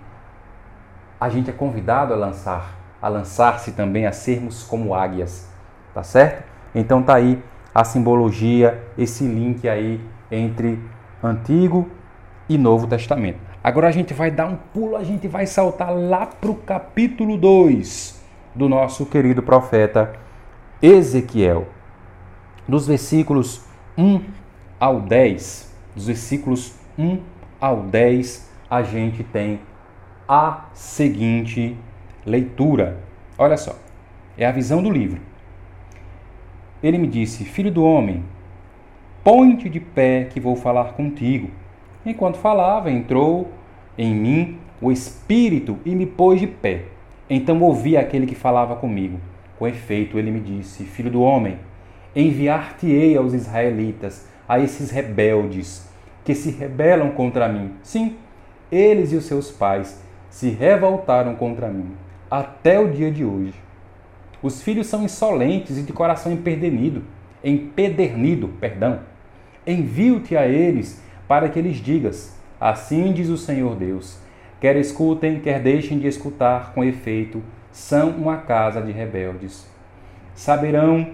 a 1.19 1.29
gente 1.29 1.49
é 1.49 1.53
convidado 1.53 2.13
a 2.13 2.17
lançar, 2.17 2.77
a 3.01 3.07
lançar-se 3.07 3.73
também 3.73 4.05
a 4.05 4.11
sermos 4.11 4.63
como 4.63 4.95
águias, 4.95 5.49
tá 5.93 6.03
certo? 6.03 6.43
Então 6.73 7.03
tá 7.03 7.15
aí 7.15 7.41
a 7.75 7.83
simbologia, 7.83 8.81
esse 8.97 9.25
link 9.25 9.67
aí 9.67 10.01
entre 10.31 10.79
Antigo 11.23 11.89
e 12.53 12.57
Novo 12.57 12.85
Testamento. 12.85 13.39
Agora 13.63 13.87
a 13.87 13.91
gente 13.91 14.13
vai 14.13 14.29
dar 14.29 14.45
um 14.45 14.57
pulo, 14.57 14.97
a 14.97 15.03
gente 15.05 15.25
vai 15.25 15.45
saltar 15.45 15.93
lá 15.93 16.25
para 16.25 16.51
o 16.51 16.55
capítulo 16.55 17.37
2 17.37 18.21
do 18.53 18.67
nosso 18.67 19.05
querido 19.05 19.41
profeta 19.41 20.13
Ezequiel. 20.81 21.67
Dos 22.67 22.87
versículos 22.87 23.63
1 23.97 24.21
ao 24.77 24.99
10, 24.99 25.73
dos 25.95 26.07
versículos 26.07 26.73
1 26.99 27.19
ao 27.59 27.83
10, 27.83 28.51
a 28.69 28.83
gente 28.83 29.23
tem 29.23 29.61
a 30.27 30.65
seguinte 30.73 31.77
leitura. 32.25 32.99
Olha 33.37 33.55
só, 33.55 33.77
é 34.37 34.45
a 34.45 34.51
visão 34.51 34.83
do 34.83 34.89
livro. 34.89 35.21
Ele 36.83 36.97
me 36.97 37.07
disse: 37.07 37.45
Filho 37.45 37.71
do 37.71 37.85
homem, 37.85 38.25
põe-te 39.23 39.69
de 39.69 39.79
pé 39.79 40.25
que 40.25 40.39
vou 40.39 40.57
falar 40.57 40.93
contigo. 40.93 41.60
Enquanto 42.05 42.37
falava, 42.37 42.91
entrou 42.91 43.51
em 43.97 44.13
mim 44.13 44.57
o 44.81 44.91
Espírito 44.91 45.77
e 45.85 45.93
me 45.95 46.05
pôs 46.05 46.39
de 46.39 46.47
pé. 46.47 46.85
Então 47.29 47.61
ouvi 47.61 47.95
aquele 47.95 48.25
que 48.25 48.35
falava 48.35 48.75
comigo. 48.75 49.19
Com 49.57 49.67
efeito, 49.67 50.17
ele 50.17 50.31
me 50.31 50.39
disse: 50.39 50.83
Filho 50.83 51.11
do 51.11 51.21
homem, 51.21 51.57
enviar-te-ei 52.15 53.15
aos 53.15 53.33
israelitas, 53.33 54.27
a 54.47 54.59
esses 54.59 54.91
rebeldes 54.91 55.87
que 56.25 56.35
se 56.35 56.51
rebelam 56.51 57.11
contra 57.11 57.47
mim. 57.47 57.71
Sim, 57.83 58.15
eles 58.71 59.11
e 59.11 59.15
os 59.15 59.25
seus 59.25 59.51
pais 59.51 60.01
se 60.29 60.49
revoltaram 60.49 61.35
contra 61.35 61.67
mim 61.67 61.91
até 62.29 62.79
o 62.79 62.89
dia 62.89 63.11
de 63.11 63.25
hoje. 63.25 63.53
Os 64.41 64.63
filhos 64.63 64.87
são 64.87 65.03
insolentes 65.03 65.77
e 65.77 65.83
de 65.83 65.93
coração 65.93 66.31
empedernido, 66.31 67.03
empedernido, 67.43 68.47
perdão. 68.59 69.01
Envio-te 69.67 70.35
a 70.35 70.47
eles 70.47 71.01
para 71.31 71.47
que 71.47 71.61
lhes 71.61 71.77
digas: 71.77 72.37
Assim 72.59 73.13
diz 73.13 73.29
o 73.29 73.37
Senhor 73.37 73.77
Deus: 73.77 74.19
quer 74.59 74.75
escutem, 74.75 75.39
quer 75.39 75.61
deixem 75.61 75.97
de 75.97 76.05
escutar, 76.05 76.73
com 76.73 76.83
efeito, 76.83 77.41
são 77.71 78.09
uma 78.09 78.35
casa 78.35 78.81
de 78.81 78.91
rebeldes. 78.91 79.65
Saberão, 80.35 81.11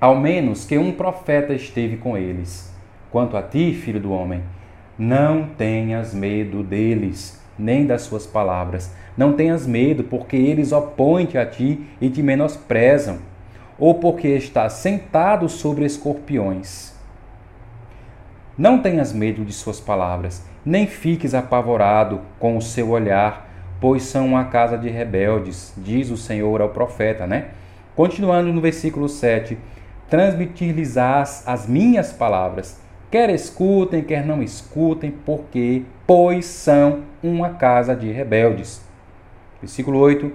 ao 0.00 0.16
menos, 0.18 0.64
que 0.64 0.78
um 0.78 0.90
profeta 0.92 1.52
esteve 1.52 1.98
com 1.98 2.16
eles. 2.16 2.74
Quanto 3.10 3.36
a 3.36 3.42
ti, 3.42 3.74
filho 3.74 4.00
do 4.00 4.10
homem, 4.10 4.40
não 4.98 5.50
tenhas 5.50 6.14
medo 6.14 6.62
deles, 6.62 7.38
nem 7.58 7.84
das 7.84 8.00
suas 8.00 8.26
palavras. 8.26 8.90
Não 9.18 9.34
tenhas 9.34 9.66
medo, 9.66 10.02
porque 10.04 10.36
eles 10.36 10.72
opõem-te 10.72 11.36
a 11.36 11.44
ti 11.44 11.86
e 12.00 12.08
te 12.08 12.22
menosprezam, 12.22 13.18
ou 13.78 13.96
porque 13.96 14.28
estás 14.28 14.72
sentado 14.72 15.46
sobre 15.46 15.84
escorpiões. 15.84 16.89
Não 18.60 18.78
tenhas 18.78 19.10
medo 19.10 19.42
de 19.42 19.54
suas 19.54 19.80
palavras, 19.80 20.44
nem 20.66 20.86
fiques 20.86 21.32
apavorado 21.32 22.20
com 22.38 22.58
o 22.58 22.60
seu 22.60 22.90
olhar, 22.90 23.48
pois 23.80 24.02
são 24.02 24.26
uma 24.26 24.44
casa 24.44 24.76
de 24.76 24.90
rebeldes, 24.90 25.72
diz 25.78 26.10
o 26.10 26.16
Senhor 26.18 26.60
ao 26.60 26.68
profeta, 26.68 27.26
né? 27.26 27.52
Continuando 27.96 28.52
no 28.52 28.60
versículo 28.60 29.08
7, 29.08 29.56
transmitir-lhes-ás 30.10 31.42
as 31.46 31.66
minhas 31.66 32.12
palavras, 32.12 32.78
quer 33.10 33.30
escutem, 33.30 34.02
quer 34.02 34.26
não 34.26 34.42
escutem, 34.42 35.10
porque, 35.10 35.84
pois 36.06 36.44
são 36.44 37.04
uma 37.22 37.54
casa 37.54 37.96
de 37.96 38.12
rebeldes. 38.12 38.82
Versículo 39.58 39.98
8, 40.00 40.30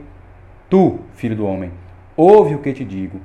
tu, 0.68 0.98
filho 1.14 1.36
do 1.36 1.46
homem, 1.46 1.72
ouve 2.18 2.56
o 2.56 2.60
que 2.60 2.74
te 2.74 2.84
digo, 2.84 3.22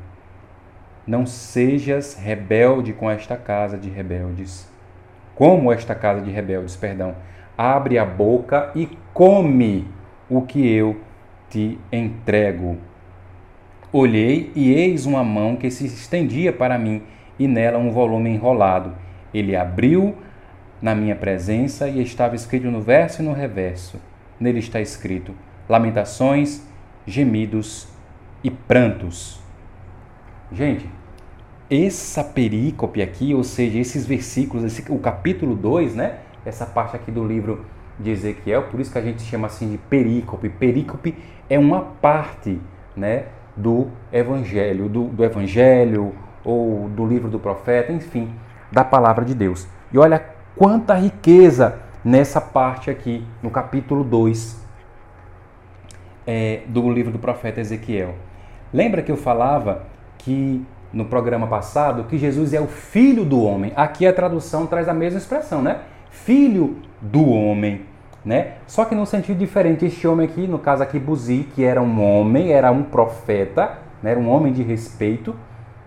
não 1.07 1.25
sejas 1.25 2.13
rebelde 2.13 2.93
com 2.93 3.11
esta 3.11 3.35
casa 3.35 3.79
de 3.79 3.89
rebeldes 3.89 4.69
como 5.41 5.73
esta 5.73 5.95
casa 5.95 6.21
de 6.21 6.31
rebeldes, 6.31 6.77
perdão, 6.77 7.15
abre 7.57 7.97
a 7.99 8.05
boca 8.05 8.71
e 8.75 8.87
come 9.15 9.89
o 10.29 10.43
que 10.43 10.71
eu 10.71 11.01
te 11.49 11.79
entrego. 11.91 12.77
Olhei 13.91 14.53
e 14.55 14.71
eis 14.71 15.07
uma 15.07 15.25
mão 15.25 15.57
que 15.57 15.71
se 15.71 15.87
estendia 15.87 16.53
para 16.53 16.77
mim 16.77 17.03
e 17.39 17.49
nela 17.49 17.79
um 17.79 17.91
volume 17.91 18.29
enrolado. 18.29 18.93
Ele 19.33 19.57
abriu 19.57 20.15
na 20.83 20.95
minha 20.95 21.17
presença 21.17 21.89
e 21.89 22.03
estava 22.03 22.37
escrito 22.37 22.71
no 22.71 22.83
verso 22.83 23.23
e 23.23 23.25
no 23.25 23.33
reverso. 23.33 23.99
Nele 24.39 24.59
está 24.59 24.79
escrito: 24.79 25.35
lamentações, 25.67 26.69
gemidos 27.07 27.89
e 28.45 28.51
prantos. 28.51 29.41
Gente, 30.53 30.87
essa 31.71 32.25
perícope 32.25 33.01
aqui, 33.01 33.33
ou 33.33 33.45
seja, 33.45 33.79
esses 33.79 34.05
versículos, 34.05 34.65
esse, 34.65 34.85
o 34.91 34.99
capítulo 34.99 35.55
2, 35.55 35.95
né? 35.95 36.19
Essa 36.45 36.67
parte 36.67 36.97
aqui 36.97 37.11
do 37.11 37.25
livro 37.25 37.65
de 37.99 38.11
Ezequiel, 38.11 38.65
por 38.65 38.81
isso 38.81 38.91
que 38.91 38.99
a 38.99 39.03
gente 39.03 39.23
chama 39.23 39.47
assim 39.47 39.71
de 39.71 39.79
perícope. 39.79 40.49
Perícope 40.49 41.15
é 41.49 41.59
uma 41.59 41.83
parte, 41.83 42.59
né, 42.97 43.27
do 43.57 43.89
evangelho, 44.13 44.89
do, 44.89 45.05
do 45.05 45.23
evangelho 45.23 46.15
ou 46.43 46.89
do 46.89 47.07
livro 47.07 47.29
do 47.29 47.39
profeta, 47.39 47.93
enfim, 47.93 48.33
da 48.73 48.83
palavra 48.83 49.25
de 49.25 49.35
Deus. 49.35 49.69
E 49.93 49.99
olha 49.99 50.25
quanta 50.57 50.95
riqueza 50.95 51.79
nessa 52.03 52.41
parte 52.41 52.91
aqui, 52.91 53.25
no 53.43 53.51
capítulo 53.51 54.03
2 54.03 54.67
é, 56.27 56.63
do 56.67 56.91
livro 56.91 57.13
do 57.13 57.19
profeta 57.19 57.61
Ezequiel. 57.61 58.15
Lembra 58.73 59.03
que 59.03 59.13
eu 59.13 59.17
falava 59.17 59.85
que 60.17 60.65
no 60.93 61.05
programa 61.05 61.47
passado 61.47 62.05
que 62.05 62.19
Jesus 62.19 62.53
é 62.53 62.61
o 62.61 62.67
filho 62.67 63.25
do 63.25 63.43
homem. 63.43 63.73
Aqui 63.77 64.07
a 64.07 64.13
tradução 64.13 64.67
traz 64.67 64.89
a 64.89 64.95
mesma 64.95 65.19
expressão, 65.19 65.63
né? 65.63 65.81
Filho 66.11 66.77
do 67.01 67.29
homem, 67.29 67.83
né? 68.25 68.55
Só 68.67 68.85
que 68.85 68.95
num 68.95 69.07
sentido 69.07 69.39
diferente. 69.39 69.85
Este 69.85 70.07
homem 70.07 70.27
aqui, 70.27 70.47
no 70.47 70.59
caso 70.59 70.83
aqui 70.83 70.99
Buzi, 70.99 71.47
que 71.55 71.65
era 71.65 71.81
um 71.81 72.03
homem, 72.03 72.53
era 72.53 72.71
um 72.71 72.83
profeta, 72.83 73.79
né? 74.03 74.11
era 74.11 74.21
um 74.21 74.29
homem 74.29 74.53
de 74.53 74.63
respeito, 74.63 75.35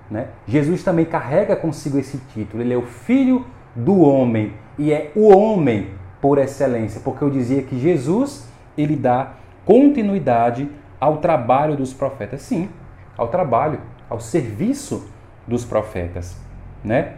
né? 0.10 0.28
Jesus 0.48 0.84
também 0.84 1.06
carrega 1.06 1.56
consigo 1.56 1.98
esse 1.98 2.18
título. 2.34 2.64
Ele 2.64 2.74
é 2.74 2.78
o 2.78 2.84
filho 2.84 3.46
do 3.76 4.02
homem 4.02 4.54
e 4.78 4.92
é 4.92 5.12
o 5.16 5.36
homem 5.36 5.90
por 6.22 6.38
excelência, 6.38 7.02
porque 7.04 7.24
eu 7.24 7.30
dizia 7.30 7.62
que 7.64 7.78
Jesus 7.80 8.48
ele 8.78 8.96
dá 8.96 9.34
continuidade 9.66 10.70
ao 11.00 11.18
trabalho 11.18 11.76
dos 11.76 11.94
profetas. 11.94 12.42
Sim, 12.42 12.70
ao 13.18 13.28
trabalho, 13.28 13.80
ao 14.10 14.20
serviço 14.20 15.08
dos 15.48 15.66
profetas, 15.66 16.38
né? 16.84 17.16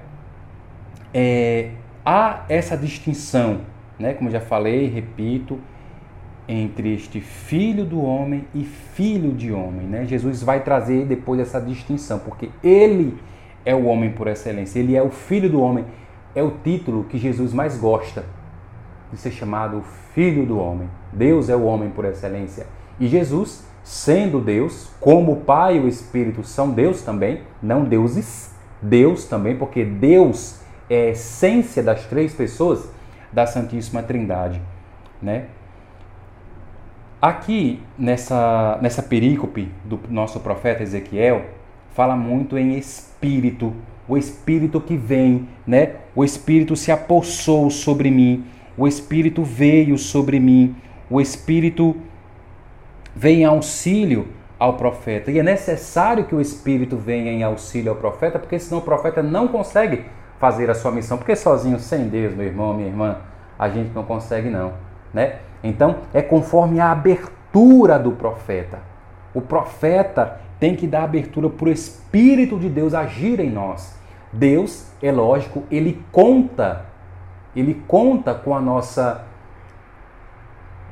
É, 1.13 1.71
há 2.05 2.43
essa 2.49 2.77
distinção, 2.77 3.61
né? 3.97 4.13
Como 4.13 4.29
já 4.29 4.41
falei, 4.41 4.87
repito, 4.87 5.59
entre 6.47 6.93
este 6.93 7.19
filho 7.21 7.85
do 7.85 8.01
homem 8.01 8.47
e 8.53 8.63
filho 8.63 9.31
de 9.31 9.51
homem, 9.51 9.87
né? 9.87 10.05
Jesus 10.05 10.43
vai 10.43 10.63
trazer 10.63 11.05
depois 11.05 11.39
essa 11.39 11.59
distinção, 11.59 12.19
porque 12.19 12.49
ele 12.63 13.17
é 13.65 13.73
o 13.73 13.85
homem 13.85 14.11
por 14.11 14.27
excelência, 14.27 14.79
ele 14.79 14.95
é 14.95 15.01
o 15.01 15.09
filho 15.09 15.49
do 15.49 15.59
homem, 15.59 15.85
é 16.35 16.43
o 16.43 16.51
título 16.51 17.05
que 17.05 17.17
Jesus 17.17 17.53
mais 17.53 17.77
gosta 17.77 18.25
de 19.11 19.17
ser 19.17 19.31
chamado 19.31 19.81
filho 20.13 20.45
do 20.45 20.59
homem. 20.59 20.89
Deus 21.11 21.49
é 21.49 21.55
o 21.55 21.63
homem 21.63 21.89
por 21.89 22.05
excelência. 22.05 22.67
E 22.99 23.07
Jesus 23.07 23.65
sendo 23.85 24.41
Deus, 24.41 24.89
como 24.99 25.33
o 25.33 25.41
Pai 25.41 25.77
e 25.77 25.79
o 25.79 25.87
Espírito 25.87 26.43
são 26.43 26.71
Deus 26.71 27.03
também, 27.03 27.43
não 27.61 27.83
deuses, 27.83 28.51
Deus 28.81 29.25
também, 29.25 29.55
porque 29.55 29.85
Deus 29.85 30.59
é 30.89 31.09
a 31.09 31.09
essência 31.11 31.83
das 31.83 32.03
três 32.05 32.33
pessoas 32.33 32.89
da 33.31 33.45
Santíssima 33.45 34.01
Trindade, 34.01 34.59
né? 35.21 35.45
Aqui 37.21 37.79
nessa 37.97 38.79
nessa 38.81 39.03
perícope 39.03 39.71
do 39.83 39.99
nosso 40.09 40.39
profeta 40.39 40.81
Ezequiel 40.81 41.45
fala 41.93 42.15
muito 42.15 42.57
em 42.57 42.75
espírito, 42.77 43.71
o 44.07 44.17
espírito 44.17 44.81
que 44.81 44.97
vem, 44.97 45.47
né? 45.65 45.97
O 46.15 46.25
espírito 46.25 46.75
se 46.75 46.91
apossou 46.91 47.69
sobre 47.69 48.09
mim, 48.09 48.45
o 48.75 48.87
espírito 48.87 49.43
veio 49.43 49.95
sobre 49.95 50.39
mim, 50.39 50.75
o 51.07 51.21
espírito 51.21 51.95
vem 53.15 53.41
em 53.41 53.45
auxílio 53.45 54.27
ao 54.59 54.73
profeta. 54.73 55.31
E 55.31 55.39
é 55.39 55.43
necessário 55.43 56.25
que 56.25 56.35
o 56.35 56.41
Espírito 56.41 56.97
venha 56.97 57.31
em 57.31 57.43
auxílio 57.43 57.91
ao 57.91 57.97
profeta, 57.97 58.37
porque 58.37 58.59
senão 58.59 58.79
o 58.79 58.83
profeta 58.83 59.23
não 59.23 59.47
consegue 59.47 60.05
fazer 60.39 60.69
a 60.69 60.75
sua 60.75 60.91
missão. 60.91 61.17
Porque 61.17 61.35
sozinho, 61.35 61.79
sem 61.79 62.07
Deus, 62.07 62.35
meu 62.35 62.45
irmão, 62.45 62.73
minha 62.73 62.89
irmã, 62.89 63.17
a 63.57 63.69
gente 63.69 63.91
não 63.93 64.03
consegue 64.03 64.49
não, 64.49 64.73
né? 65.13 65.37
Então, 65.63 65.97
é 66.13 66.21
conforme 66.21 66.79
a 66.79 66.91
abertura 66.91 67.97
do 67.97 68.11
profeta. 68.11 68.79
O 69.33 69.41
profeta 69.41 70.39
tem 70.59 70.75
que 70.75 70.87
dar 70.87 71.03
abertura 71.03 71.49
para 71.49 71.67
o 71.67 71.71
Espírito 71.71 72.59
de 72.59 72.69
Deus 72.69 72.93
agir 72.93 73.39
em 73.39 73.49
nós. 73.49 73.97
Deus, 74.31 74.87
é 75.01 75.11
lógico, 75.11 75.63
ele 75.71 76.03
conta, 76.11 76.85
ele 77.55 77.81
conta 77.87 78.33
com 78.33 78.55
a 78.55 78.61
nossa 78.61 79.25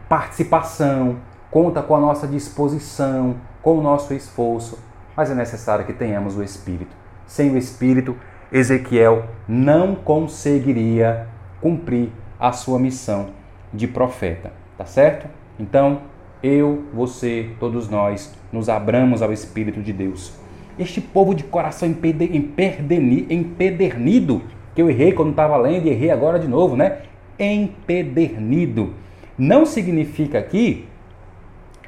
participação, 0.08 1.18
conta 1.54 1.82
com 1.84 1.96
a 1.96 2.00
nossa 2.00 2.28
disposição, 2.28 3.36
com 3.62 3.78
o 3.78 3.84
nosso 3.84 4.12
esforço, 4.12 4.80
mas 5.16 5.30
é 5.30 5.36
necessário 5.36 5.86
que 5.86 5.94
tenhamos 5.94 6.36
o 6.36 6.42
Espírito. 6.42 6.96
Sem 7.28 7.52
o 7.52 7.58
Espírito, 7.58 8.18
Ezequiel 8.52 9.26
não 9.48 9.94
conseguiria 9.94 11.28
cumprir 11.62 12.10
a 12.40 12.52
sua 12.52 12.80
missão 12.80 13.28
de 13.72 13.88
profeta, 13.88 14.52
tá 14.76 14.86
certo? 14.86 15.28
Então, 15.60 16.02
eu, 16.42 16.86
você, 16.92 17.52
todos 17.60 17.88
nós, 17.88 18.34
nos 18.52 18.68
abramos 18.68 19.22
ao 19.22 19.32
Espírito 19.32 19.80
de 19.80 19.94
Deus. 19.94 20.34
Este 20.80 21.00
povo 21.00 21.36
de 21.36 21.44
coração 21.44 21.88
empedernido, 21.88 24.42
que 24.74 24.82
eu 24.82 24.90
errei 24.90 25.12
quando 25.12 25.30
estava 25.30 25.56
lendo 25.58 25.86
e 25.86 25.92
errei 25.92 26.10
agora 26.10 26.40
de 26.40 26.48
novo, 26.48 26.76
né? 26.76 27.04
Empedernido. 27.38 28.96
Não 29.38 29.68
significa 29.68 30.40
aqui 30.40 30.88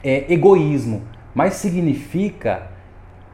é, 0.05 0.31
egoísmo, 0.31 1.01
mas 1.33 1.55
significa 1.55 2.67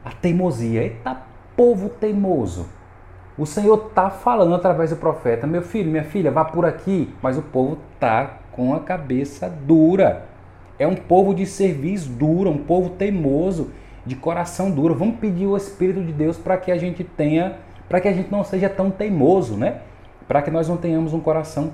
a 0.02 0.10
teimosia. 0.10 0.82
Eita, 0.82 1.18
povo 1.54 1.90
teimoso. 1.90 2.66
O 3.36 3.44
Senhor 3.44 3.88
está 3.88 4.08
falando 4.08 4.54
através 4.54 4.88
do 4.88 4.96
profeta: 4.96 5.46
meu 5.46 5.60
filho, 5.60 5.90
minha 5.90 6.04
filha, 6.04 6.30
vá 6.30 6.46
por 6.46 6.64
aqui. 6.64 7.12
Mas 7.20 7.36
o 7.36 7.42
povo 7.42 7.76
está 7.92 8.38
com 8.52 8.74
a 8.74 8.80
cabeça 8.80 9.50
dura. 9.50 10.24
É 10.78 10.86
um 10.86 10.96
povo 10.96 11.34
de 11.34 11.44
serviço 11.44 12.08
duro, 12.08 12.48
um 12.48 12.58
povo 12.58 12.90
teimoso, 12.90 13.70
de 14.06 14.16
coração 14.16 14.70
duro. 14.70 14.94
Vamos 14.94 15.16
pedir 15.16 15.46
o 15.46 15.56
Espírito 15.56 16.02
de 16.02 16.12
Deus 16.12 16.38
para 16.38 16.56
que 16.56 16.72
a 16.72 16.78
gente 16.78 17.04
tenha, 17.04 17.56
para 17.88 18.00
que 18.00 18.08
a 18.08 18.12
gente 18.12 18.32
não 18.32 18.42
seja 18.42 18.68
tão 18.68 18.90
teimoso, 18.90 19.56
né? 19.56 19.82
Para 20.26 20.40
que 20.40 20.50
nós 20.50 20.68
não 20.68 20.78
tenhamos 20.78 21.12
um 21.12 21.20
coração 21.20 21.72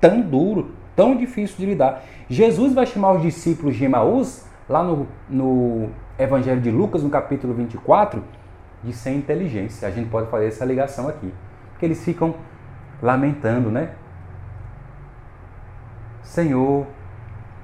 tão 0.00 0.20
duro, 0.20 0.74
tão 0.96 1.14
difícil 1.16 1.58
de 1.58 1.66
lidar. 1.66 2.02
Jesus 2.28 2.72
vai 2.72 2.86
chamar 2.86 3.12
os 3.12 3.22
discípulos 3.22 3.76
de 3.76 3.84
Emaús, 3.84 4.44
lá 4.68 4.82
no, 4.82 5.06
no 5.28 5.90
Evangelho 6.18 6.60
de 6.60 6.70
Lucas, 6.70 7.02
no 7.02 7.10
capítulo 7.10 7.54
24, 7.54 8.24
de 8.82 8.92
sem 8.92 9.18
inteligência. 9.18 9.86
A 9.86 9.90
gente 9.90 10.08
pode 10.08 10.28
fazer 10.30 10.46
essa 10.46 10.64
ligação 10.64 11.08
aqui. 11.08 11.32
Porque 11.70 11.84
eles 11.84 12.02
ficam 12.02 12.34
lamentando, 13.02 13.70
né? 13.70 13.90
Senhor, 16.22 16.86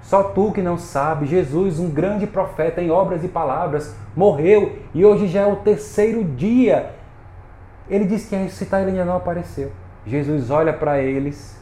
só 0.03 0.23
tu 0.23 0.53
que 0.53 0.61
não 0.63 0.77
sabe, 0.77 1.27
Jesus, 1.27 1.79
um 1.79 1.89
grande 1.89 2.27
profeta 2.27 2.83
em 2.83 2.91
obras 2.91 3.25
e 3.25 3.29
palavras, 3.29 3.97
morreu 4.15 4.79
e 4.95 5.05
hoje 5.05 5.27
já 5.27 5.43
é 5.43 5.47
o 5.47 5.57
terceiro 5.57 6.23
dia. 6.25 6.95
Ele 7.89 8.05
disse 8.05 8.29
que 8.29 8.35
ia 8.35 8.43
ressuscitar 8.43 8.83
ele 8.83 8.91
ainda 8.91 9.05
não 9.05 9.17
apareceu. 9.17 9.73
Jesus 10.07 10.51
olha 10.51 10.73
para 10.73 11.01
eles 11.01 11.62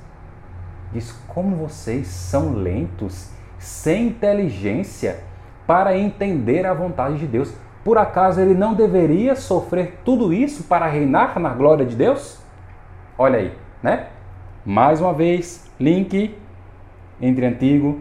Diz 0.92 1.12
como 1.28 1.56
vocês 1.56 2.06
são 2.08 2.52
lentos, 2.52 3.30
sem 3.58 4.08
inteligência 4.08 5.20
para 5.66 5.96
entender 5.96 6.66
a 6.66 6.74
vontade 6.74 7.18
de 7.18 7.26
Deus. 7.26 7.54
Por 7.84 7.96
acaso 7.96 8.40
ele 8.40 8.54
não 8.54 8.74
deveria 8.74 9.36
sofrer 9.36 10.00
tudo 10.04 10.32
isso 10.32 10.64
para 10.64 10.86
reinar 10.86 11.38
na 11.38 11.50
glória 11.50 11.86
de 11.86 11.94
Deus? 11.94 12.40
Olha 13.16 13.38
aí, 13.38 13.52
né? 13.82 14.08
Mais 14.64 15.00
uma 15.00 15.14
vez, 15.14 15.70
link 15.78 16.34
entre 17.20 17.46
Antigo 17.46 18.00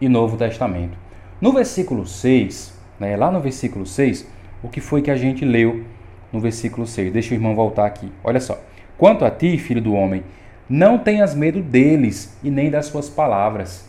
e 0.00 0.08
Novo 0.08 0.36
Testamento. 0.36 0.96
No 1.40 1.52
versículo 1.52 2.06
6, 2.06 2.78
né, 2.98 3.16
lá 3.16 3.30
no 3.30 3.40
versículo 3.40 3.86
6, 3.86 4.28
o 4.62 4.68
que 4.68 4.80
foi 4.80 5.02
que 5.02 5.10
a 5.10 5.16
gente 5.16 5.44
leu 5.44 5.84
no 6.32 6.40
versículo 6.40 6.86
6? 6.86 7.12
Deixa 7.12 7.32
o 7.32 7.34
irmão 7.34 7.54
voltar 7.54 7.86
aqui. 7.86 8.12
Olha 8.22 8.40
só. 8.40 8.58
Quanto 8.96 9.24
a 9.24 9.30
ti, 9.30 9.56
filho 9.56 9.80
do 9.80 9.94
homem, 9.94 10.24
não 10.68 10.98
tenhas 10.98 11.34
medo 11.34 11.62
deles 11.62 12.36
e 12.42 12.50
nem 12.50 12.70
das 12.70 12.86
suas 12.86 13.08
palavras. 13.08 13.88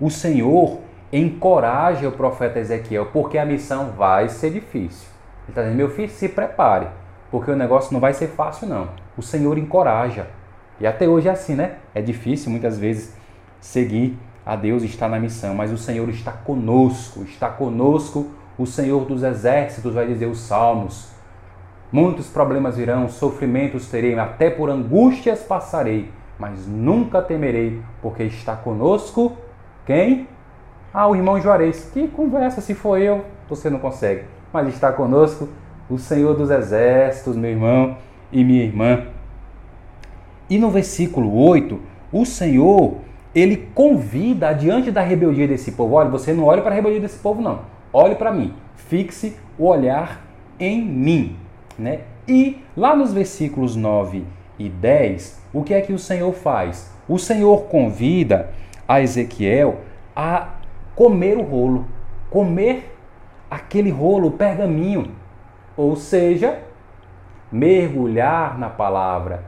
O 0.00 0.10
Senhor 0.10 0.80
encoraja 1.12 2.08
o 2.08 2.12
profeta 2.12 2.58
Ezequiel, 2.58 3.06
porque 3.12 3.38
a 3.38 3.44
missão 3.44 3.90
vai 3.90 4.28
ser 4.28 4.50
difícil. 4.50 5.06
Ele 5.42 5.50
está 5.50 5.62
dizendo, 5.62 5.76
meu 5.76 5.90
filho, 5.90 6.08
se 6.08 6.28
prepare, 6.28 6.88
porque 7.30 7.50
o 7.50 7.56
negócio 7.56 7.92
não 7.92 8.00
vai 8.00 8.14
ser 8.14 8.28
fácil, 8.28 8.66
não. 8.66 8.88
O 9.16 9.22
Senhor 9.22 9.58
encoraja. 9.58 10.26
E 10.80 10.86
até 10.86 11.06
hoje 11.06 11.28
é 11.28 11.30
assim, 11.30 11.54
né? 11.54 11.76
É 11.94 12.00
difícil 12.00 12.50
muitas 12.50 12.78
vezes 12.78 13.14
seguir 13.60 14.18
a 14.44 14.56
Deus 14.56 14.82
e 14.82 14.86
estar 14.86 15.08
na 15.08 15.20
missão, 15.20 15.54
mas 15.54 15.70
o 15.70 15.78
Senhor 15.78 16.08
está 16.08 16.32
conosco, 16.32 17.22
está 17.22 17.48
conosco. 17.48 18.30
O 18.58 18.66
Senhor 18.66 19.04
dos 19.04 19.22
exércitos 19.22 19.94
vai 19.94 20.06
dizer 20.06 20.26
os 20.26 20.40
salmos. 20.40 21.13
Muitos 21.92 22.26
problemas 22.28 22.76
virão, 22.76 23.08
sofrimentos 23.08 23.88
terei, 23.88 24.18
até 24.18 24.50
por 24.50 24.68
angústias 24.68 25.42
passarei, 25.42 26.10
mas 26.38 26.66
nunca 26.66 27.22
temerei, 27.22 27.80
porque 28.02 28.24
está 28.24 28.56
conosco 28.56 29.36
quem? 29.86 30.26
Ah, 30.92 31.06
o 31.08 31.14
irmão 31.14 31.40
Juarez. 31.40 31.90
Que 31.92 32.08
conversa, 32.08 32.60
se 32.60 32.74
for 32.74 32.98
eu, 32.98 33.24
você 33.48 33.68
não 33.68 33.78
consegue. 33.78 34.22
Mas 34.52 34.68
está 34.68 34.92
conosco 34.92 35.48
o 35.90 35.98
Senhor 35.98 36.34
dos 36.34 36.50
Exércitos, 36.50 37.36
meu 37.36 37.50
irmão 37.50 37.96
e 38.32 38.42
minha 38.42 38.64
irmã. 38.64 39.06
E 40.48 40.56
no 40.58 40.70
versículo 40.70 41.36
8, 41.36 41.78
o 42.12 42.24
Senhor, 42.24 42.96
ele 43.34 43.68
convida 43.74 44.52
diante 44.52 44.90
da 44.90 45.02
rebeldia 45.02 45.46
desse 45.46 45.72
povo. 45.72 45.94
Olha, 45.96 46.08
você 46.08 46.32
não 46.32 46.44
olhe 46.44 46.62
para 46.62 46.70
a 46.70 46.74
rebeldia 46.74 47.00
desse 47.00 47.18
povo, 47.18 47.42
não. 47.42 47.60
Olhe 47.92 48.14
para 48.14 48.32
mim. 48.32 48.54
Fixe 48.74 49.36
o 49.58 49.66
olhar 49.66 50.24
em 50.58 50.82
mim. 50.82 51.36
Né? 51.78 52.00
E 52.26 52.62
lá 52.76 52.94
nos 52.94 53.12
versículos 53.12 53.74
9 53.76 54.24
e 54.58 54.68
10, 54.68 55.42
o 55.52 55.62
que 55.62 55.74
é 55.74 55.80
que 55.80 55.92
o 55.92 55.98
Senhor 55.98 56.32
faz? 56.32 56.92
O 57.08 57.18
Senhor 57.18 57.64
convida 57.64 58.50
a 58.86 59.00
Ezequiel 59.00 59.80
a 60.14 60.48
comer 60.94 61.36
o 61.36 61.42
rolo, 61.42 61.86
comer 62.30 62.96
aquele 63.50 63.90
rolo, 63.90 64.28
o 64.28 64.32
pergaminho. 64.32 65.10
Ou 65.76 65.96
seja, 65.96 66.60
mergulhar 67.50 68.58
na 68.58 68.70
palavra. 68.70 69.44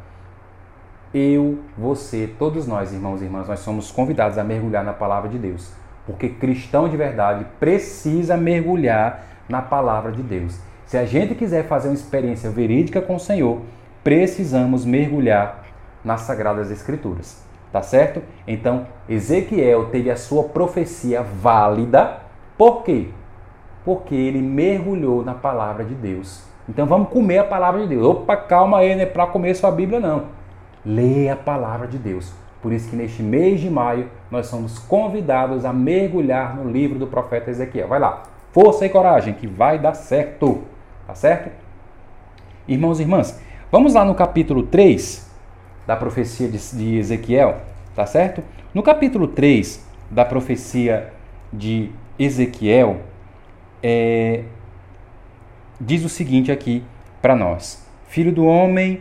Eu, 1.15 1.61
você, 1.79 2.33
todos 2.39 2.67
nós, 2.67 2.93
irmãos 2.93 3.23
e 3.23 3.25
irmãs, 3.25 3.49
nós 3.49 3.61
somos 3.61 3.91
convidados 3.91 4.37
a 4.39 4.45
mergulhar 4.45 4.85
na 4.85 4.93
palavra 4.93 5.29
de 5.29 5.39
Deus. 5.39 5.73
Porque 6.07 6.29
cristão 6.29 6.89
de 6.89 6.97
verdade 6.97 7.47
precisa 7.59 8.37
mergulhar 8.37 9.25
na 9.49 9.63
palavra 9.63 10.13
de 10.13 10.23
Deus. 10.23 10.61
Se 10.87 10.97
a 10.97 11.05
gente 11.05 11.35
quiser 11.35 11.65
fazer 11.65 11.89
uma 11.89 11.95
experiência 11.95 12.49
verídica 12.49 13.03
com 13.03 13.17
o 13.17 13.21
Senhor, 13.21 13.61
precisamos 14.05 14.85
mergulhar 14.85 15.65
nas 16.05 16.21
Sagradas 16.21 16.71
Escrituras. 16.71 17.45
Tá 17.73 17.83
certo? 17.83 18.23
Então, 18.47 18.87
Ezequiel 19.09 19.87
teve 19.87 20.11
a 20.11 20.17
sua 20.17 20.45
profecia 20.45 21.23
válida. 21.23 22.21
Por 22.57 22.85
quê? 22.85 23.09
Porque 23.85 24.15
ele 24.15 24.41
mergulhou 24.41 25.25
na 25.25 25.35
palavra 25.35 25.85
de 25.85 25.95
Deus. 25.95 26.43
Então 26.69 26.87
vamos 26.87 27.09
comer 27.11 27.39
a 27.39 27.45
palavra 27.45 27.83
de 27.83 27.89
Deus. 27.89 28.07
Opa, 28.07 28.37
calma 28.37 28.79
aí, 28.79 28.95
não 28.95 29.03
é 29.03 29.07
para 29.07 29.27
comer 29.27 29.55
sua 29.55 29.71
Bíblia, 29.71 30.01
não. 30.01 30.27
Leia 30.85 31.33
a 31.33 31.37
palavra 31.37 31.87
de 31.87 31.99
Deus. 31.99 32.33
Por 32.63 32.73
isso 32.73 32.89
que 32.89 32.97
neste 32.97 33.23
mês 33.23 33.61
de 33.61 33.69
maio 33.69 34.09
nós 34.31 34.47
somos 34.47 34.79
convidados 34.79 35.65
a 35.65 35.73
mergulhar 35.73 36.57
no 36.57 36.71
livro 36.71 36.99
do 36.99 37.07
profeta 37.07 37.51
Ezequiel. 37.51 37.89
Vai 37.89 37.99
lá, 37.99 38.23
força 38.53 38.87
e 38.87 38.89
coragem, 38.89 39.35
que 39.35 39.47
vai 39.47 39.79
dar 39.79 39.95
certo. 39.95 40.63
Tá 41.07 41.15
certo? 41.15 41.51
Irmãos 42.67 42.99
e 42.99 43.03
irmãs, 43.03 43.41
vamos 43.71 43.95
lá 43.95 44.05
no 44.05 44.15
capítulo 44.15 44.65
3 44.65 45.31
da 45.87 45.95
profecia 45.95 46.49
de 46.49 46.97
Ezequiel, 46.97 47.59
tá 47.95 48.05
certo? 48.05 48.43
No 48.75 48.83
capítulo 48.83 49.29
3 49.29 49.87
da 50.11 50.25
profecia 50.25 51.13
de 51.53 51.93
Ezequiel, 52.19 53.03
é, 53.81 54.43
diz 55.81 56.05
o 56.05 56.09
seguinte 56.09 56.51
aqui 56.51 56.83
para 57.23 57.37
nós: 57.37 57.87
Filho 58.09 58.33
do 58.33 58.45
homem, 58.45 59.01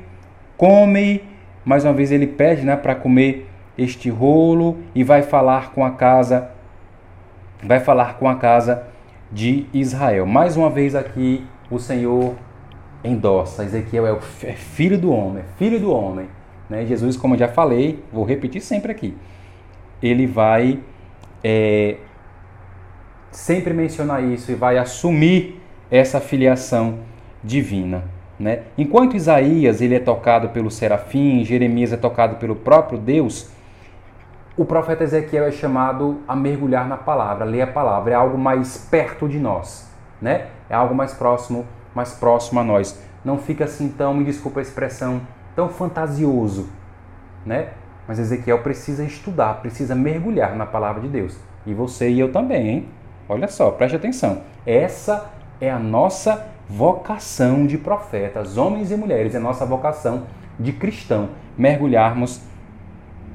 come. 0.58 1.24
Mais 1.66 1.84
uma 1.84 1.94
vez 1.94 2.12
ele 2.12 2.28
pede 2.28 2.64
né, 2.64 2.76
para 2.76 2.94
comer 2.94 3.50
este 3.76 4.12
rolo 4.12 4.78
e 4.94 5.04
vai 5.04 5.24
falar 5.24 5.72
com 5.72 5.84
a 5.84 5.90
casa, 5.90 6.52
vai 7.64 7.80
falar 7.80 8.20
com 8.20 8.30
a 8.30 8.36
casa 8.36 8.84
de 9.32 9.66
Israel. 9.74 10.28
Mais 10.28 10.56
uma 10.56 10.70
vez 10.70 10.94
aqui 10.94 11.44
o 11.70 11.80
Senhor 11.80 12.36
endossa. 13.04 13.64
Ezequiel 13.64 14.08
é 14.08 14.20
é 14.44 14.54
filho 14.54 14.98
do 14.98 15.12
homem, 15.12 15.44
é 15.44 15.58
filho 15.58 15.80
do 15.80 15.92
homem. 15.92 16.28
Né? 16.70 16.86
Jesus, 16.86 17.16
como 17.16 17.36
eu 17.36 17.40
já 17.40 17.48
falei, 17.48 18.04
vou 18.12 18.24
repetir 18.24 18.62
sempre 18.62 18.92
aqui, 18.92 19.16
ele 20.02 20.26
vai 20.26 20.80
é, 21.44 21.98
sempre 23.32 23.74
mencionar 23.74 24.24
isso 24.24 24.52
e 24.52 24.56
vai 24.56 24.78
assumir 24.78 25.62
essa 25.92 26.20
filiação 26.20 27.00
divina. 27.44 28.04
Né? 28.40 28.64
Enquanto 28.78 29.16
Isaías 29.16 29.80
ele 29.82 29.96
é 29.96 30.00
tocado 30.00 30.50
pelo 30.50 30.72
serafim, 30.72 31.44
Jeremias 31.44 31.94
é 31.94 31.98
tocado 31.98 32.36
pelo 32.38 32.56
próprio 32.56 32.98
Deus, 32.98 33.50
o 34.58 34.66
profeta 34.66 35.04
Ezequiel 35.04 35.46
é 35.46 35.52
chamado 35.52 36.22
a 36.28 36.36
mergulhar 36.36 36.88
na 36.88 36.98
palavra, 36.98 37.46
a 37.46 37.48
ler 37.48 37.62
a 37.62 37.68
palavra, 37.68 38.12
é 38.12 38.16
algo 38.16 38.38
mais 38.38 38.78
perto 38.78 39.28
de 39.28 39.38
nós, 39.38 39.90
né? 40.22 40.48
É 40.70 40.76
algo 40.76 40.96
mais 40.96 41.14
próximo, 41.14 41.66
mais 41.94 42.14
próximo 42.14 42.60
a 42.60 42.64
nós. 42.64 43.00
Não 43.24 43.38
fica 43.38 43.66
assim 43.66 43.90
tão, 43.90 44.14
me 44.14 44.24
desculpa 44.24 44.60
a 44.60 44.64
expressão, 44.64 45.22
tão 45.56 45.70
fantasioso, 45.70 46.70
né? 47.46 47.70
Mas 48.08 48.20
Ezequiel 48.20 48.60
precisa 48.60 49.04
estudar, 49.04 49.62
precisa 49.62 49.96
mergulhar 49.96 50.56
na 50.56 50.66
palavra 50.66 51.02
de 51.02 51.08
Deus. 51.08 51.36
E 51.66 51.74
você 51.74 52.10
e 52.10 52.20
eu 52.20 52.32
também, 52.32 52.68
hein? 52.68 52.90
Olha 53.28 53.48
só, 53.48 53.72
preste 53.72 53.96
atenção. 53.96 54.44
Essa 54.66 55.32
é 55.60 55.72
a 55.72 55.80
nossa 55.80 56.48
vocação 56.70 57.66
de 57.66 57.78
profetas, 57.78 58.58
homens 58.58 58.92
e 58.92 58.96
mulheres, 58.96 59.34
é 59.34 59.38
a 59.38 59.42
nossa 59.42 59.66
vocação 59.66 60.24
de 60.60 60.72
cristão, 60.72 61.30
mergulharmos 61.58 62.42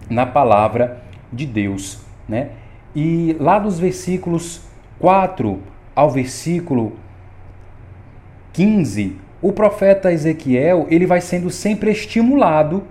na 0.08 0.26
palavra 0.26 1.02
de 1.32 1.46
Deus, 1.46 2.02
né? 2.28 2.50
E 2.94 3.36
lá 3.38 3.58
dos 3.58 3.78
versículos 3.78 4.62
4 4.98 5.60
ao 6.00 6.08
versículo 6.08 6.94
15, 8.54 9.18
o 9.42 9.52
profeta 9.52 10.10
Ezequiel 10.10 10.86
ele 10.88 11.04
vai 11.04 11.20
sendo 11.20 11.50
sempre 11.50 11.90
estimulado 11.90 12.84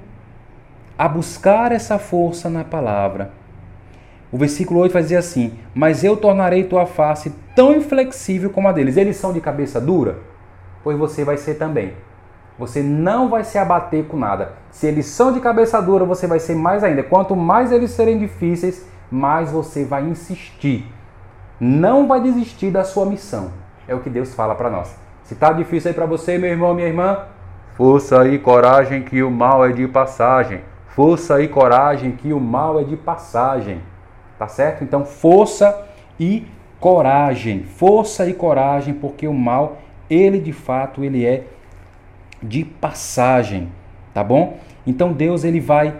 a 0.95 1.07
buscar 1.07 1.71
essa 1.71 1.97
força 1.97 2.51
na 2.51 2.63
palavra. 2.63 3.31
O 4.31 4.37
versículo 4.37 4.81
8 4.81 4.93
vai 4.93 5.01
dizer 5.01 5.15
assim: 5.15 5.53
Mas 5.73 6.03
eu 6.03 6.17
tornarei 6.17 6.65
tua 6.65 6.85
face 6.85 7.33
tão 7.55 7.73
inflexível 7.73 8.51
como 8.51 8.67
a 8.67 8.71
deles. 8.71 8.95
Eles 8.95 9.17
são 9.17 9.33
de 9.33 9.41
cabeça 9.41 9.81
dura? 9.81 10.19
Pois 10.83 10.95
você 10.95 11.23
vai 11.23 11.37
ser 11.37 11.55
também. 11.55 11.93
Você 12.59 12.83
não 12.83 13.27
vai 13.27 13.43
se 13.43 13.57
abater 13.57 14.05
com 14.05 14.17
nada. 14.17 14.53
Se 14.69 14.85
eles 14.85 15.07
são 15.07 15.33
de 15.33 15.39
cabeça 15.39 15.81
dura, 15.81 16.05
você 16.05 16.27
vai 16.27 16.39
ser 16.39 16.53
mais 16.53 16.83
ainda. 16.83 17.01
Quanto 17.01 17.35
mais 17.35 17.71
eles 17.71 17.89
serem 17.89 18.19
difíceis, 18.19 18.85
mais 19.09 19.51
você 19.51 19.83
vai 19.83 20.03
insistir. 20.03 20.85
Não 21.59 22.07
vai 22.07 22.21
desistir 22.21 22.71
da 22.71 22.83
sua 22.83 23.05
missão. 23.05 23.51
É 23.87 23.93
o 23.93 23.99
que 23.99 24.09
Deus 24.09 24.33
fala 24.33 24.55
para 24.55 24.69
nós. 24.69 24.95
Se 25.23 25.33
está 25.33 25.51
difícil 25.51 25.89
aí 25.89 25.95
para 25.95 26.05
você, 26.05 26.37
meu 26.37 26.49
irmão, 26.49 26.73
minha 26.73 26.87
irmã, 26.87 27.25
força 27.75 28.27
e 28.27 28.39
coragem 28.39 29.03
que 29.03 29.21
o 29.21 29.29
mal 29.29 29.65
é 29.65 29.71
de 29.71 29.87
passagem. 29.87 30.61
Força 30.87 31.41
e 31.41 31.47
coragem 31.47 32.11
que 32.11 32.33
o 32.33 32.39
mal 32.39 32.79
é 32.79 32.83
de 32.83 32.95
passagem. 32.95 33.81
Tá 34.37 34.47
certo? 34.47 34.83
Então, 34.83 35.05
força 35.05 35.85
e 36.19 36.47
coragem. 36.79 37.63
Força 37.63 38.25
e 38.25 38.33
coragem, 38.33 38.93
porque 38.93 39.27
o 39.27 39.33
mal, 39.33 39.77
ele 40.09 40.39
de 40.39 40.53
fato, 40.53 41.03
ele 41.03 41.25
é 41.25 41.43
de 42.41 42.63
passagem, 42.63 43.69
tá 44.13 44.23
bom? 44.23 44.57
Então 44.87 45.11
Deus 45.11 45.43
ele 45.43 45.59
vai 45.59 45.93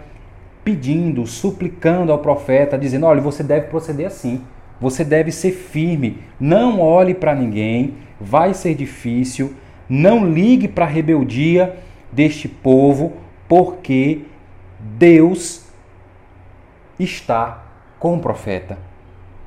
pedindo, 0.64 1.26
suplicando 1.26 2.12
ao 2.12 2.18
profeta, 2.18 2.78
dizendo: 2.78 3.06
"Olha, 3.06 3.20
você 3.20 3.42
deve 3.42 3.66
proceder 3.66 4.06
assim. 4.06 4.42
Você 4.80 5.04
deve 5.04 5.30
ser 5.30 5.52
firme. 5.52 6.18
Não 6.38 6.80
olhe 6.80 7.14
para 7.14 7.34
ninguém 7.34 7.94
vai 8.20 8.52
ser 8.52 8.74
difícil. 8.74 9.54
Não 9.88 10.24
ligue 10.24 10.68
para 10.68 10.84
a 10.84 10.88
rebeldia 10.88 11.78
deste 12.12 12.46
povo, 12.46 13.14
porque 13.48 14.22
Deus 14.78 15.66
está 16.98 17.64
com 17.98 18.14
o 18.14 18.20
profeta. 18.20 18.78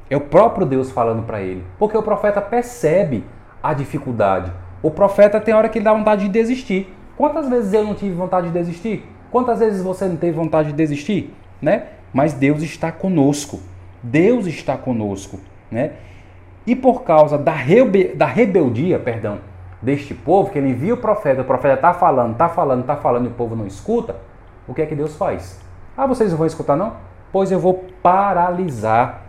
É 0.09 0.17
o 0.17 0.21
próprio 0.21 0.65
Deus 0.65 0.91
falando 0.91 1.23
para 1.23 1.41
ele. 1.41 1.63
Porque 1.77 1.97
o 1.97 2.03
profeta 2.03 2.41
percebe 2.41 3.23
a 3.61 3.73
dificuldade. 3.73 4.51
O 4.81 4.91
profeta 4.91 5.39
tem 5.39 5.53
hora 5.53 5.69
que 5.69 5.77
ele 5.77 5.85
dá 5.85 5.93
vontade 5.93 6.25
de 6.25 6.29
desistir. 6.29 6.93
Quantas 7.15 7.47
vezes 7.47 7.71
eu 7.71 7.83
não 7.83 7.93
tive 7.93 8.13
vontade 8.13 8.47
de 8.47 8.53
desistir? 8.53 9.05
Quantas 9.31 9.59
vezes 9.59 9.81
você 9.81 10.05
não 10.05 10.17
teve 10.17 10.33
vontade 10.33 10.69
de 10.69 10.75
desistir? 10.75 11.33
Né? 11.61 11.83
Mas 12.11 12.33
Deus 12.33 12.61
está 12.61 12.91
conosco. 12.91 13.61
Deus 14.03 14.45
está 14.45 14.77
conosco. 14.77 15.39
Né? 15.71 15.93
E 16.67 16.75
por 16.75 17.03
causa 17.03 17.37
da, 17.37 17.53
rebe 17.53 18.09
da 18.09 18.25
rebeldia, 18.25 18.99
perdão, 18.99 19.39
deste 19.81 20.13
povo, 20.13 20.51
que 20.51 20.57
ele 20.57 20.69
envia 20.69 20.93
o 20.93 20.97
profeta, 20.97 21.41
o 21.41 21.45
profeta 21.45 21.75
está 21.75 21.93
falando, 21.93 22.33
está 22.33 22.47
falando, 22.47 22.81
está 22.81 22.95
falando 22.95 23.25
e 23.25 23.27
o 23.29 23.31
povo 23.31 23.55
não 23.55 23.65
escuta, 23.65 24.15
o 24.67 24.73
que 24.73 24.81
é 24.81 24.85
que 24.85 24.95
Deus 24.95 25.15
faz? 25.15 25.59
Ah, 25.97 26.05
vocês 26.05 26.31
não 26.31 26.37
vão 26.37 26.47
escutar 26.47 26.75
não? 26.75 26.93
Pois 27.31 27.51
eu 27.51 27.59
vou 27.59 27.85
paralisar 28.01 29.23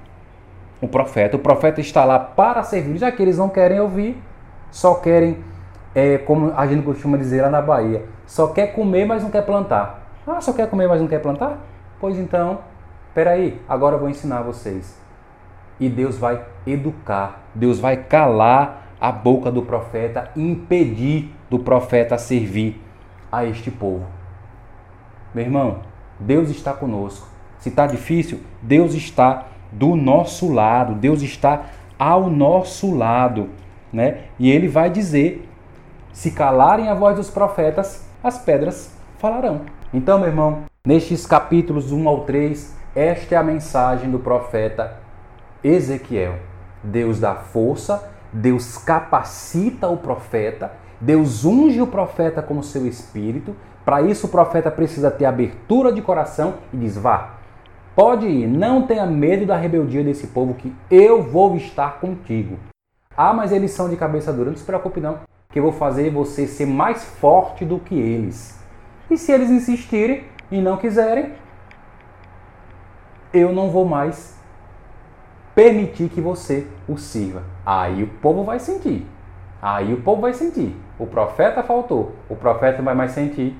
o 0.80 0.86
profeta. 0.86 1.36
O 1.36 1.40
profeta 1.40 1.80
está 1.80 2.04
lá 2.04 2.18
para 2.18 2.62
servir, 2.62 2.98
já 2.98 3.10
que 3.10 3.22
eles 3.22 3.38
não 3.38 3.48
querem 3.48 3.80
ouvir, 3.80 4.22
só 4.70 4.94
querem, 4.94 5.38
é, 5.94 6.18
como 6.18 6.52
a 6.56 6.66
gente 6.66 6.84
costuma 6.84 7.16
dizer 7.16 7.42
lá 7.42 7.50
na 7.50 7.62
Bahia, 7.62 8.04
só 8.26 8.48
quer 8.48 8.68
comer, 8.68 9.06
mas 9.06 9.22
não 9.22 9.30
quer 9.30 9.42
plantar. 9.42 10.02
Ah, 10.26 10.40
só 10.40 10.52
quer 10.52 10.68
comer, 10.68 10.88
mas 10.88 11.00
não 11.00 11.08
quer 11.08 11.20
plantar? 11.20 11.58
Pois 12.00 12.18
então, 12.18 12.60
peraí, 13.14 13.60
agora 13.68 13.96
eu 13.96 14.00
vou 14.00 14.08
ensinar 14.08 14.42
vocês 14.42 14.98
e 15.78 15.88
Deus 15.88 16.18
vai 16.18 16.44
educar, 16.66 17.44
Deus 17.54 17.78
vai 17.78 17.96
calar 17.96 18.94
a 19.00 19.12
boca 19.12 19.50
do 19.50 19.62
profeta 19.62 20.30
impedir 20.36 21.30
do 21.50 21.58
profeta 21.58 22.16
servir 22.18 22.80
a 23.30 23.44
este 23.44 23.70
povo. 23.70 24.06
Meu 25.34 25.44
irmão, 25.44 25.80
Deus 26.18 26.48
está 26.48 26.72
conosco. 26.72 27.26
Se 27.58 27.68
está 27.68 27.86
difícil, 27.86 28.40
Deus 28.62 28.94
está 28.94 29.46
do 29.72 29.96
nosso 29.96 30.52
lado, 30.52 30.94
Deus 30.94 31.22
está 31.22 31.66
ao 31.98 32.30
nosso 32.30 32.94
lado, 32.94 33.50
né? 33.92 34.24
E 34.38 34.50
ele 34.50 34.68
vai 34.68 34.90
dizer: 34.90 35.48
se 36.12 36.30
calarem 36.30 36.88
a 36.88 36.94
voz 36.94 37.16
dos 37.16 37.30
profetas, 37.30 38.06
as 38.22 38.38
pedras 38.38 38.96
falarão. 39.18 39.62
Então, 39.92 40.18
meu 40.18 40.28
irmão, 40.28 40.64
nestes 40.86 41.26
capítulos 41.26 41.90
1 41.90 42.08
ao 42.08 42.20
3, 42.20 42.76
esta 42.94 43.34
é 43.34 43.38
a 43.38 43.42
mensagem 43.42 44.10
do 44.10 44.18
profeta 44.18 44.96
Ezequiel. 45.62 46.36
Deus 46.82 47.18
dá 47.18 47.34
força, 47.34 48.10
Deus 48.32 48.78
capacita 48.78 49.88
o 49.88 49.96
profeta, 49.96 50.72
Deus 51.00 51.44
unge 51.44 51.80
o 51.80 51.86
profeta 51.86 52.42
com 52.42 52.58
o 52.58 52.62
seu 52.62 52.86
espírito. 52.86 53.56
Para 53.84 54.02
isso, 54.02 54.26
o 54.26 54.30
profeta 54.30 54.70
precisa 54.70 55.10
ter 55.10 55.24
abertura 55.24 55.92
de 55.92 56.00
coração 56.00 56.54
e 56.72 56.76
diz: 56.76 56.96
vá, 56.96 57.34
pode 57.96 58.26
ir, 58.26 58.46
não 58.46 58.86
tenha 58.86 59.06
medo 59.06 59.44
da 59.44 59.56
rebeldia 59.56 60.04
desse 60.04 60.28
povo, 60.28 60.54
que 60.54 60.74
eu 60.90 61.22
vou 61.22 61.56
estar 61.56 62.00
contigo. 62.00 62.58
Ah, 63.16 63.32
mas 63.32 63.52
eles 63.52 63.70
são 63.70 63.88
de 63.88 63.96
cabeça 63.96 64.32
dura, 64.32 64.50
não 64.50 64.56
se 64.56 64.64
preocupe 64.64 65.00
não. 65.00 65.20
que 65.50 65.58
eu 65.58 65.62
vou 65.62 65.72
fazer 65.72 66.10
você 66.10 66.46
ser 66.46 66.66
mais 66.66 67.04
forte 67.04 67.64
do 67.64 67.78
que 67.78 67.94
eles. 67.94 68.58
E 69.10 69.16
se 69.16 69.30
eles 69.30 69.50
insistirem 69.50 70.24
e 70.50 70.60
não 70.60 70.76
quiserem, 70.76 71.32
eu 73.34 73.52
não 73.52 73.68
vou 73.68 73.84
mais 73.84 74.38
permitir 75.54 76.08
que 76.08 76.20
você 76.20 76.66
o 76.88 76.96
sirva. 76.96 77.42
Aí 77.66 78.02
o 78.04 78.06
povo 78.06 78.44
vai 78.44 78.60
sentir. 78.60 79.06
Aí 79.60 79.92
o 79.92 80.00
povo 80.00 80.22
vai 80.22 80.32
sentir. 80.32 80.76
O 80.98 81.06
profeta 81.06 81.62
faltou. 81.62 82.12
O 82.28 82.36
profeta 82.36 82.78
não 82.78 82.84
vai 82.84 82.94
mais 82.94 83.10
sentir. 83.10 83.58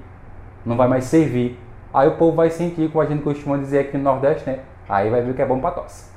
Não 0.64 0.76
vai 0.76 0.86
mais 0.86 1.04
servir. 1.04 1.58
Aí 1.92 2.08
o 2.08 2.16
povo 2.16 2.36
vai 2.36 2.50
sentir, 2.50 2.90
como 2.90 3.02
a 3.02 3.06
gente 3.06 3.22
costuma 3.22 3.56
dizer 3.56 3.80
aqui 3.80 3.96
no 3.96 4.04
Nordeste, 4.04 4.48
né? 4.48 4.60
Aí 4.88 5.10
vai 5.10 5.22
ver 5.22 5.34
que 5.34 5.42
é 5.42 5.46
bom 5.46 5.60
para 5.60 5.72
tosse. 5.72 6.12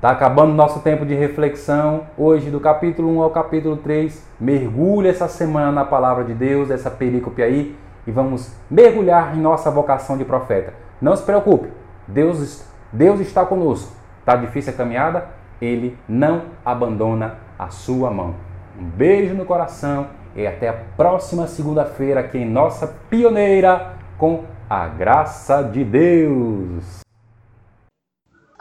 Tá 0.00 0.10
acabando 0.10 0.52
nosso 0.52 0.80
tempo 0.80 1.04
de 1.04 1.14
reflexão. 1.14 2.06
Hoje, 2.16 2.50
do 2.50 2.58
capítulo 2.58 3.08
1 3.18 3.22
ao 3.22 3.30
capítulo 3.30 3.76
3, 3.76 4.26
mergulhe 4.40 5.08
essa 5.08 5.28
semana 5.28 5.70
na 5.70 5.84
palavra 5.84 6.24
de 6.24 6.34
Deus, 6.34 6.70
essa 6.70 6.90
perícope 6.90 7.42
aí, 7.42 7.76
e 8.06 8.10
vamos 8.10 8.54
mergulhar 8.70 9.36
em 9.36 9.40
nossa 9.40 9.70
vocação 9.70 10.16
de 10.16 10.24
profeta. 10.24 10.72
Não 11.00 11.14
se 11.14 11.22
preocupe, 11.22 11.70
Deus, 12.08 12.64
Deus 12.92 13.20
está 13.20 13.44
conosco. 13.46 13.92
Tá 14.24 14.36
difícil 14.36 14.72
a 14.72 14.76
caminhada? 14.76 15.28
Ele 15.60 15.96
não 16.08 16.46
abandona 16.64 17.38
a 17.58 17.68
sua 17.70 18.10
mão. 18.10 18.34
Um 18.78 18.84
beijo 18.84 19.34
no 19.34 19.44
coração 19.44 20.08
e 20.34 20.46
até 20.46 20.68
a 20.68 20.72
próxima 20.72 21.46
segunda-feira 21.46 22.20
aqui 22.20 22.38
em 22.38 22.48
nossa 22.48 22.86
pioneira 23.08 23.96
com 24.16 24.44
a 24.68 24.86
graça 24.86 25.62
de 25.62 25.84
Deus. 25.84 27.00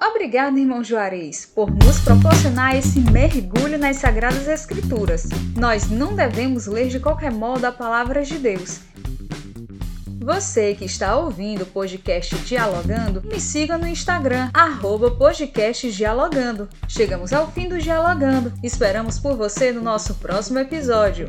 Obrigada, 0.02 0.58
irmão 0.60 0.84
Juarez, 0.84 1.46
por 1.46 1.70
nos 1.70 2.00
proporcionar 2.00 2.76
esse 2.76 3.00
mergulho 3.00 3.78
nas 3.78 3.98
Sagradas 3.98 4.48
Escrituras. 4.48 5.28
Nós 5.58 5.89
não 5.89 6.15
devemos 6.15 6.68
ler 6.68 6.88
de 6.88 7.00
qualquer 7.00 7.32
modo 7.32 7.65
a 7.65 7.72
palavra 7.72 8.24
de 8.24 8.38
Deus. 8.38 8.82
Você 10.30 10.76
que 10.76 10.86
está 10.86 11.18
ouvindo 11.18 11.63
o 11.63 11.65
podcast 11.65 12.36
Dialogando, 12.46 13.20
me 13.20 13.42
siga 13.42 13.80
no 13.80 13.88
Instagram, 13.88 14.52
arroba. 14.54 15.10
Chegamos 16.88 17.34
ao 17.34 17.52
fim 17.52 17.68
do 17.68 17.80
Dialogando. 17.80 18.54
Esperamos 18.63 19.18
por 19.18 19.36
você 19.36 19.72
no 19.72 19.82
nosso 19.82 20.13
próximo 20.13 20.60
episódio. 20.60 21.28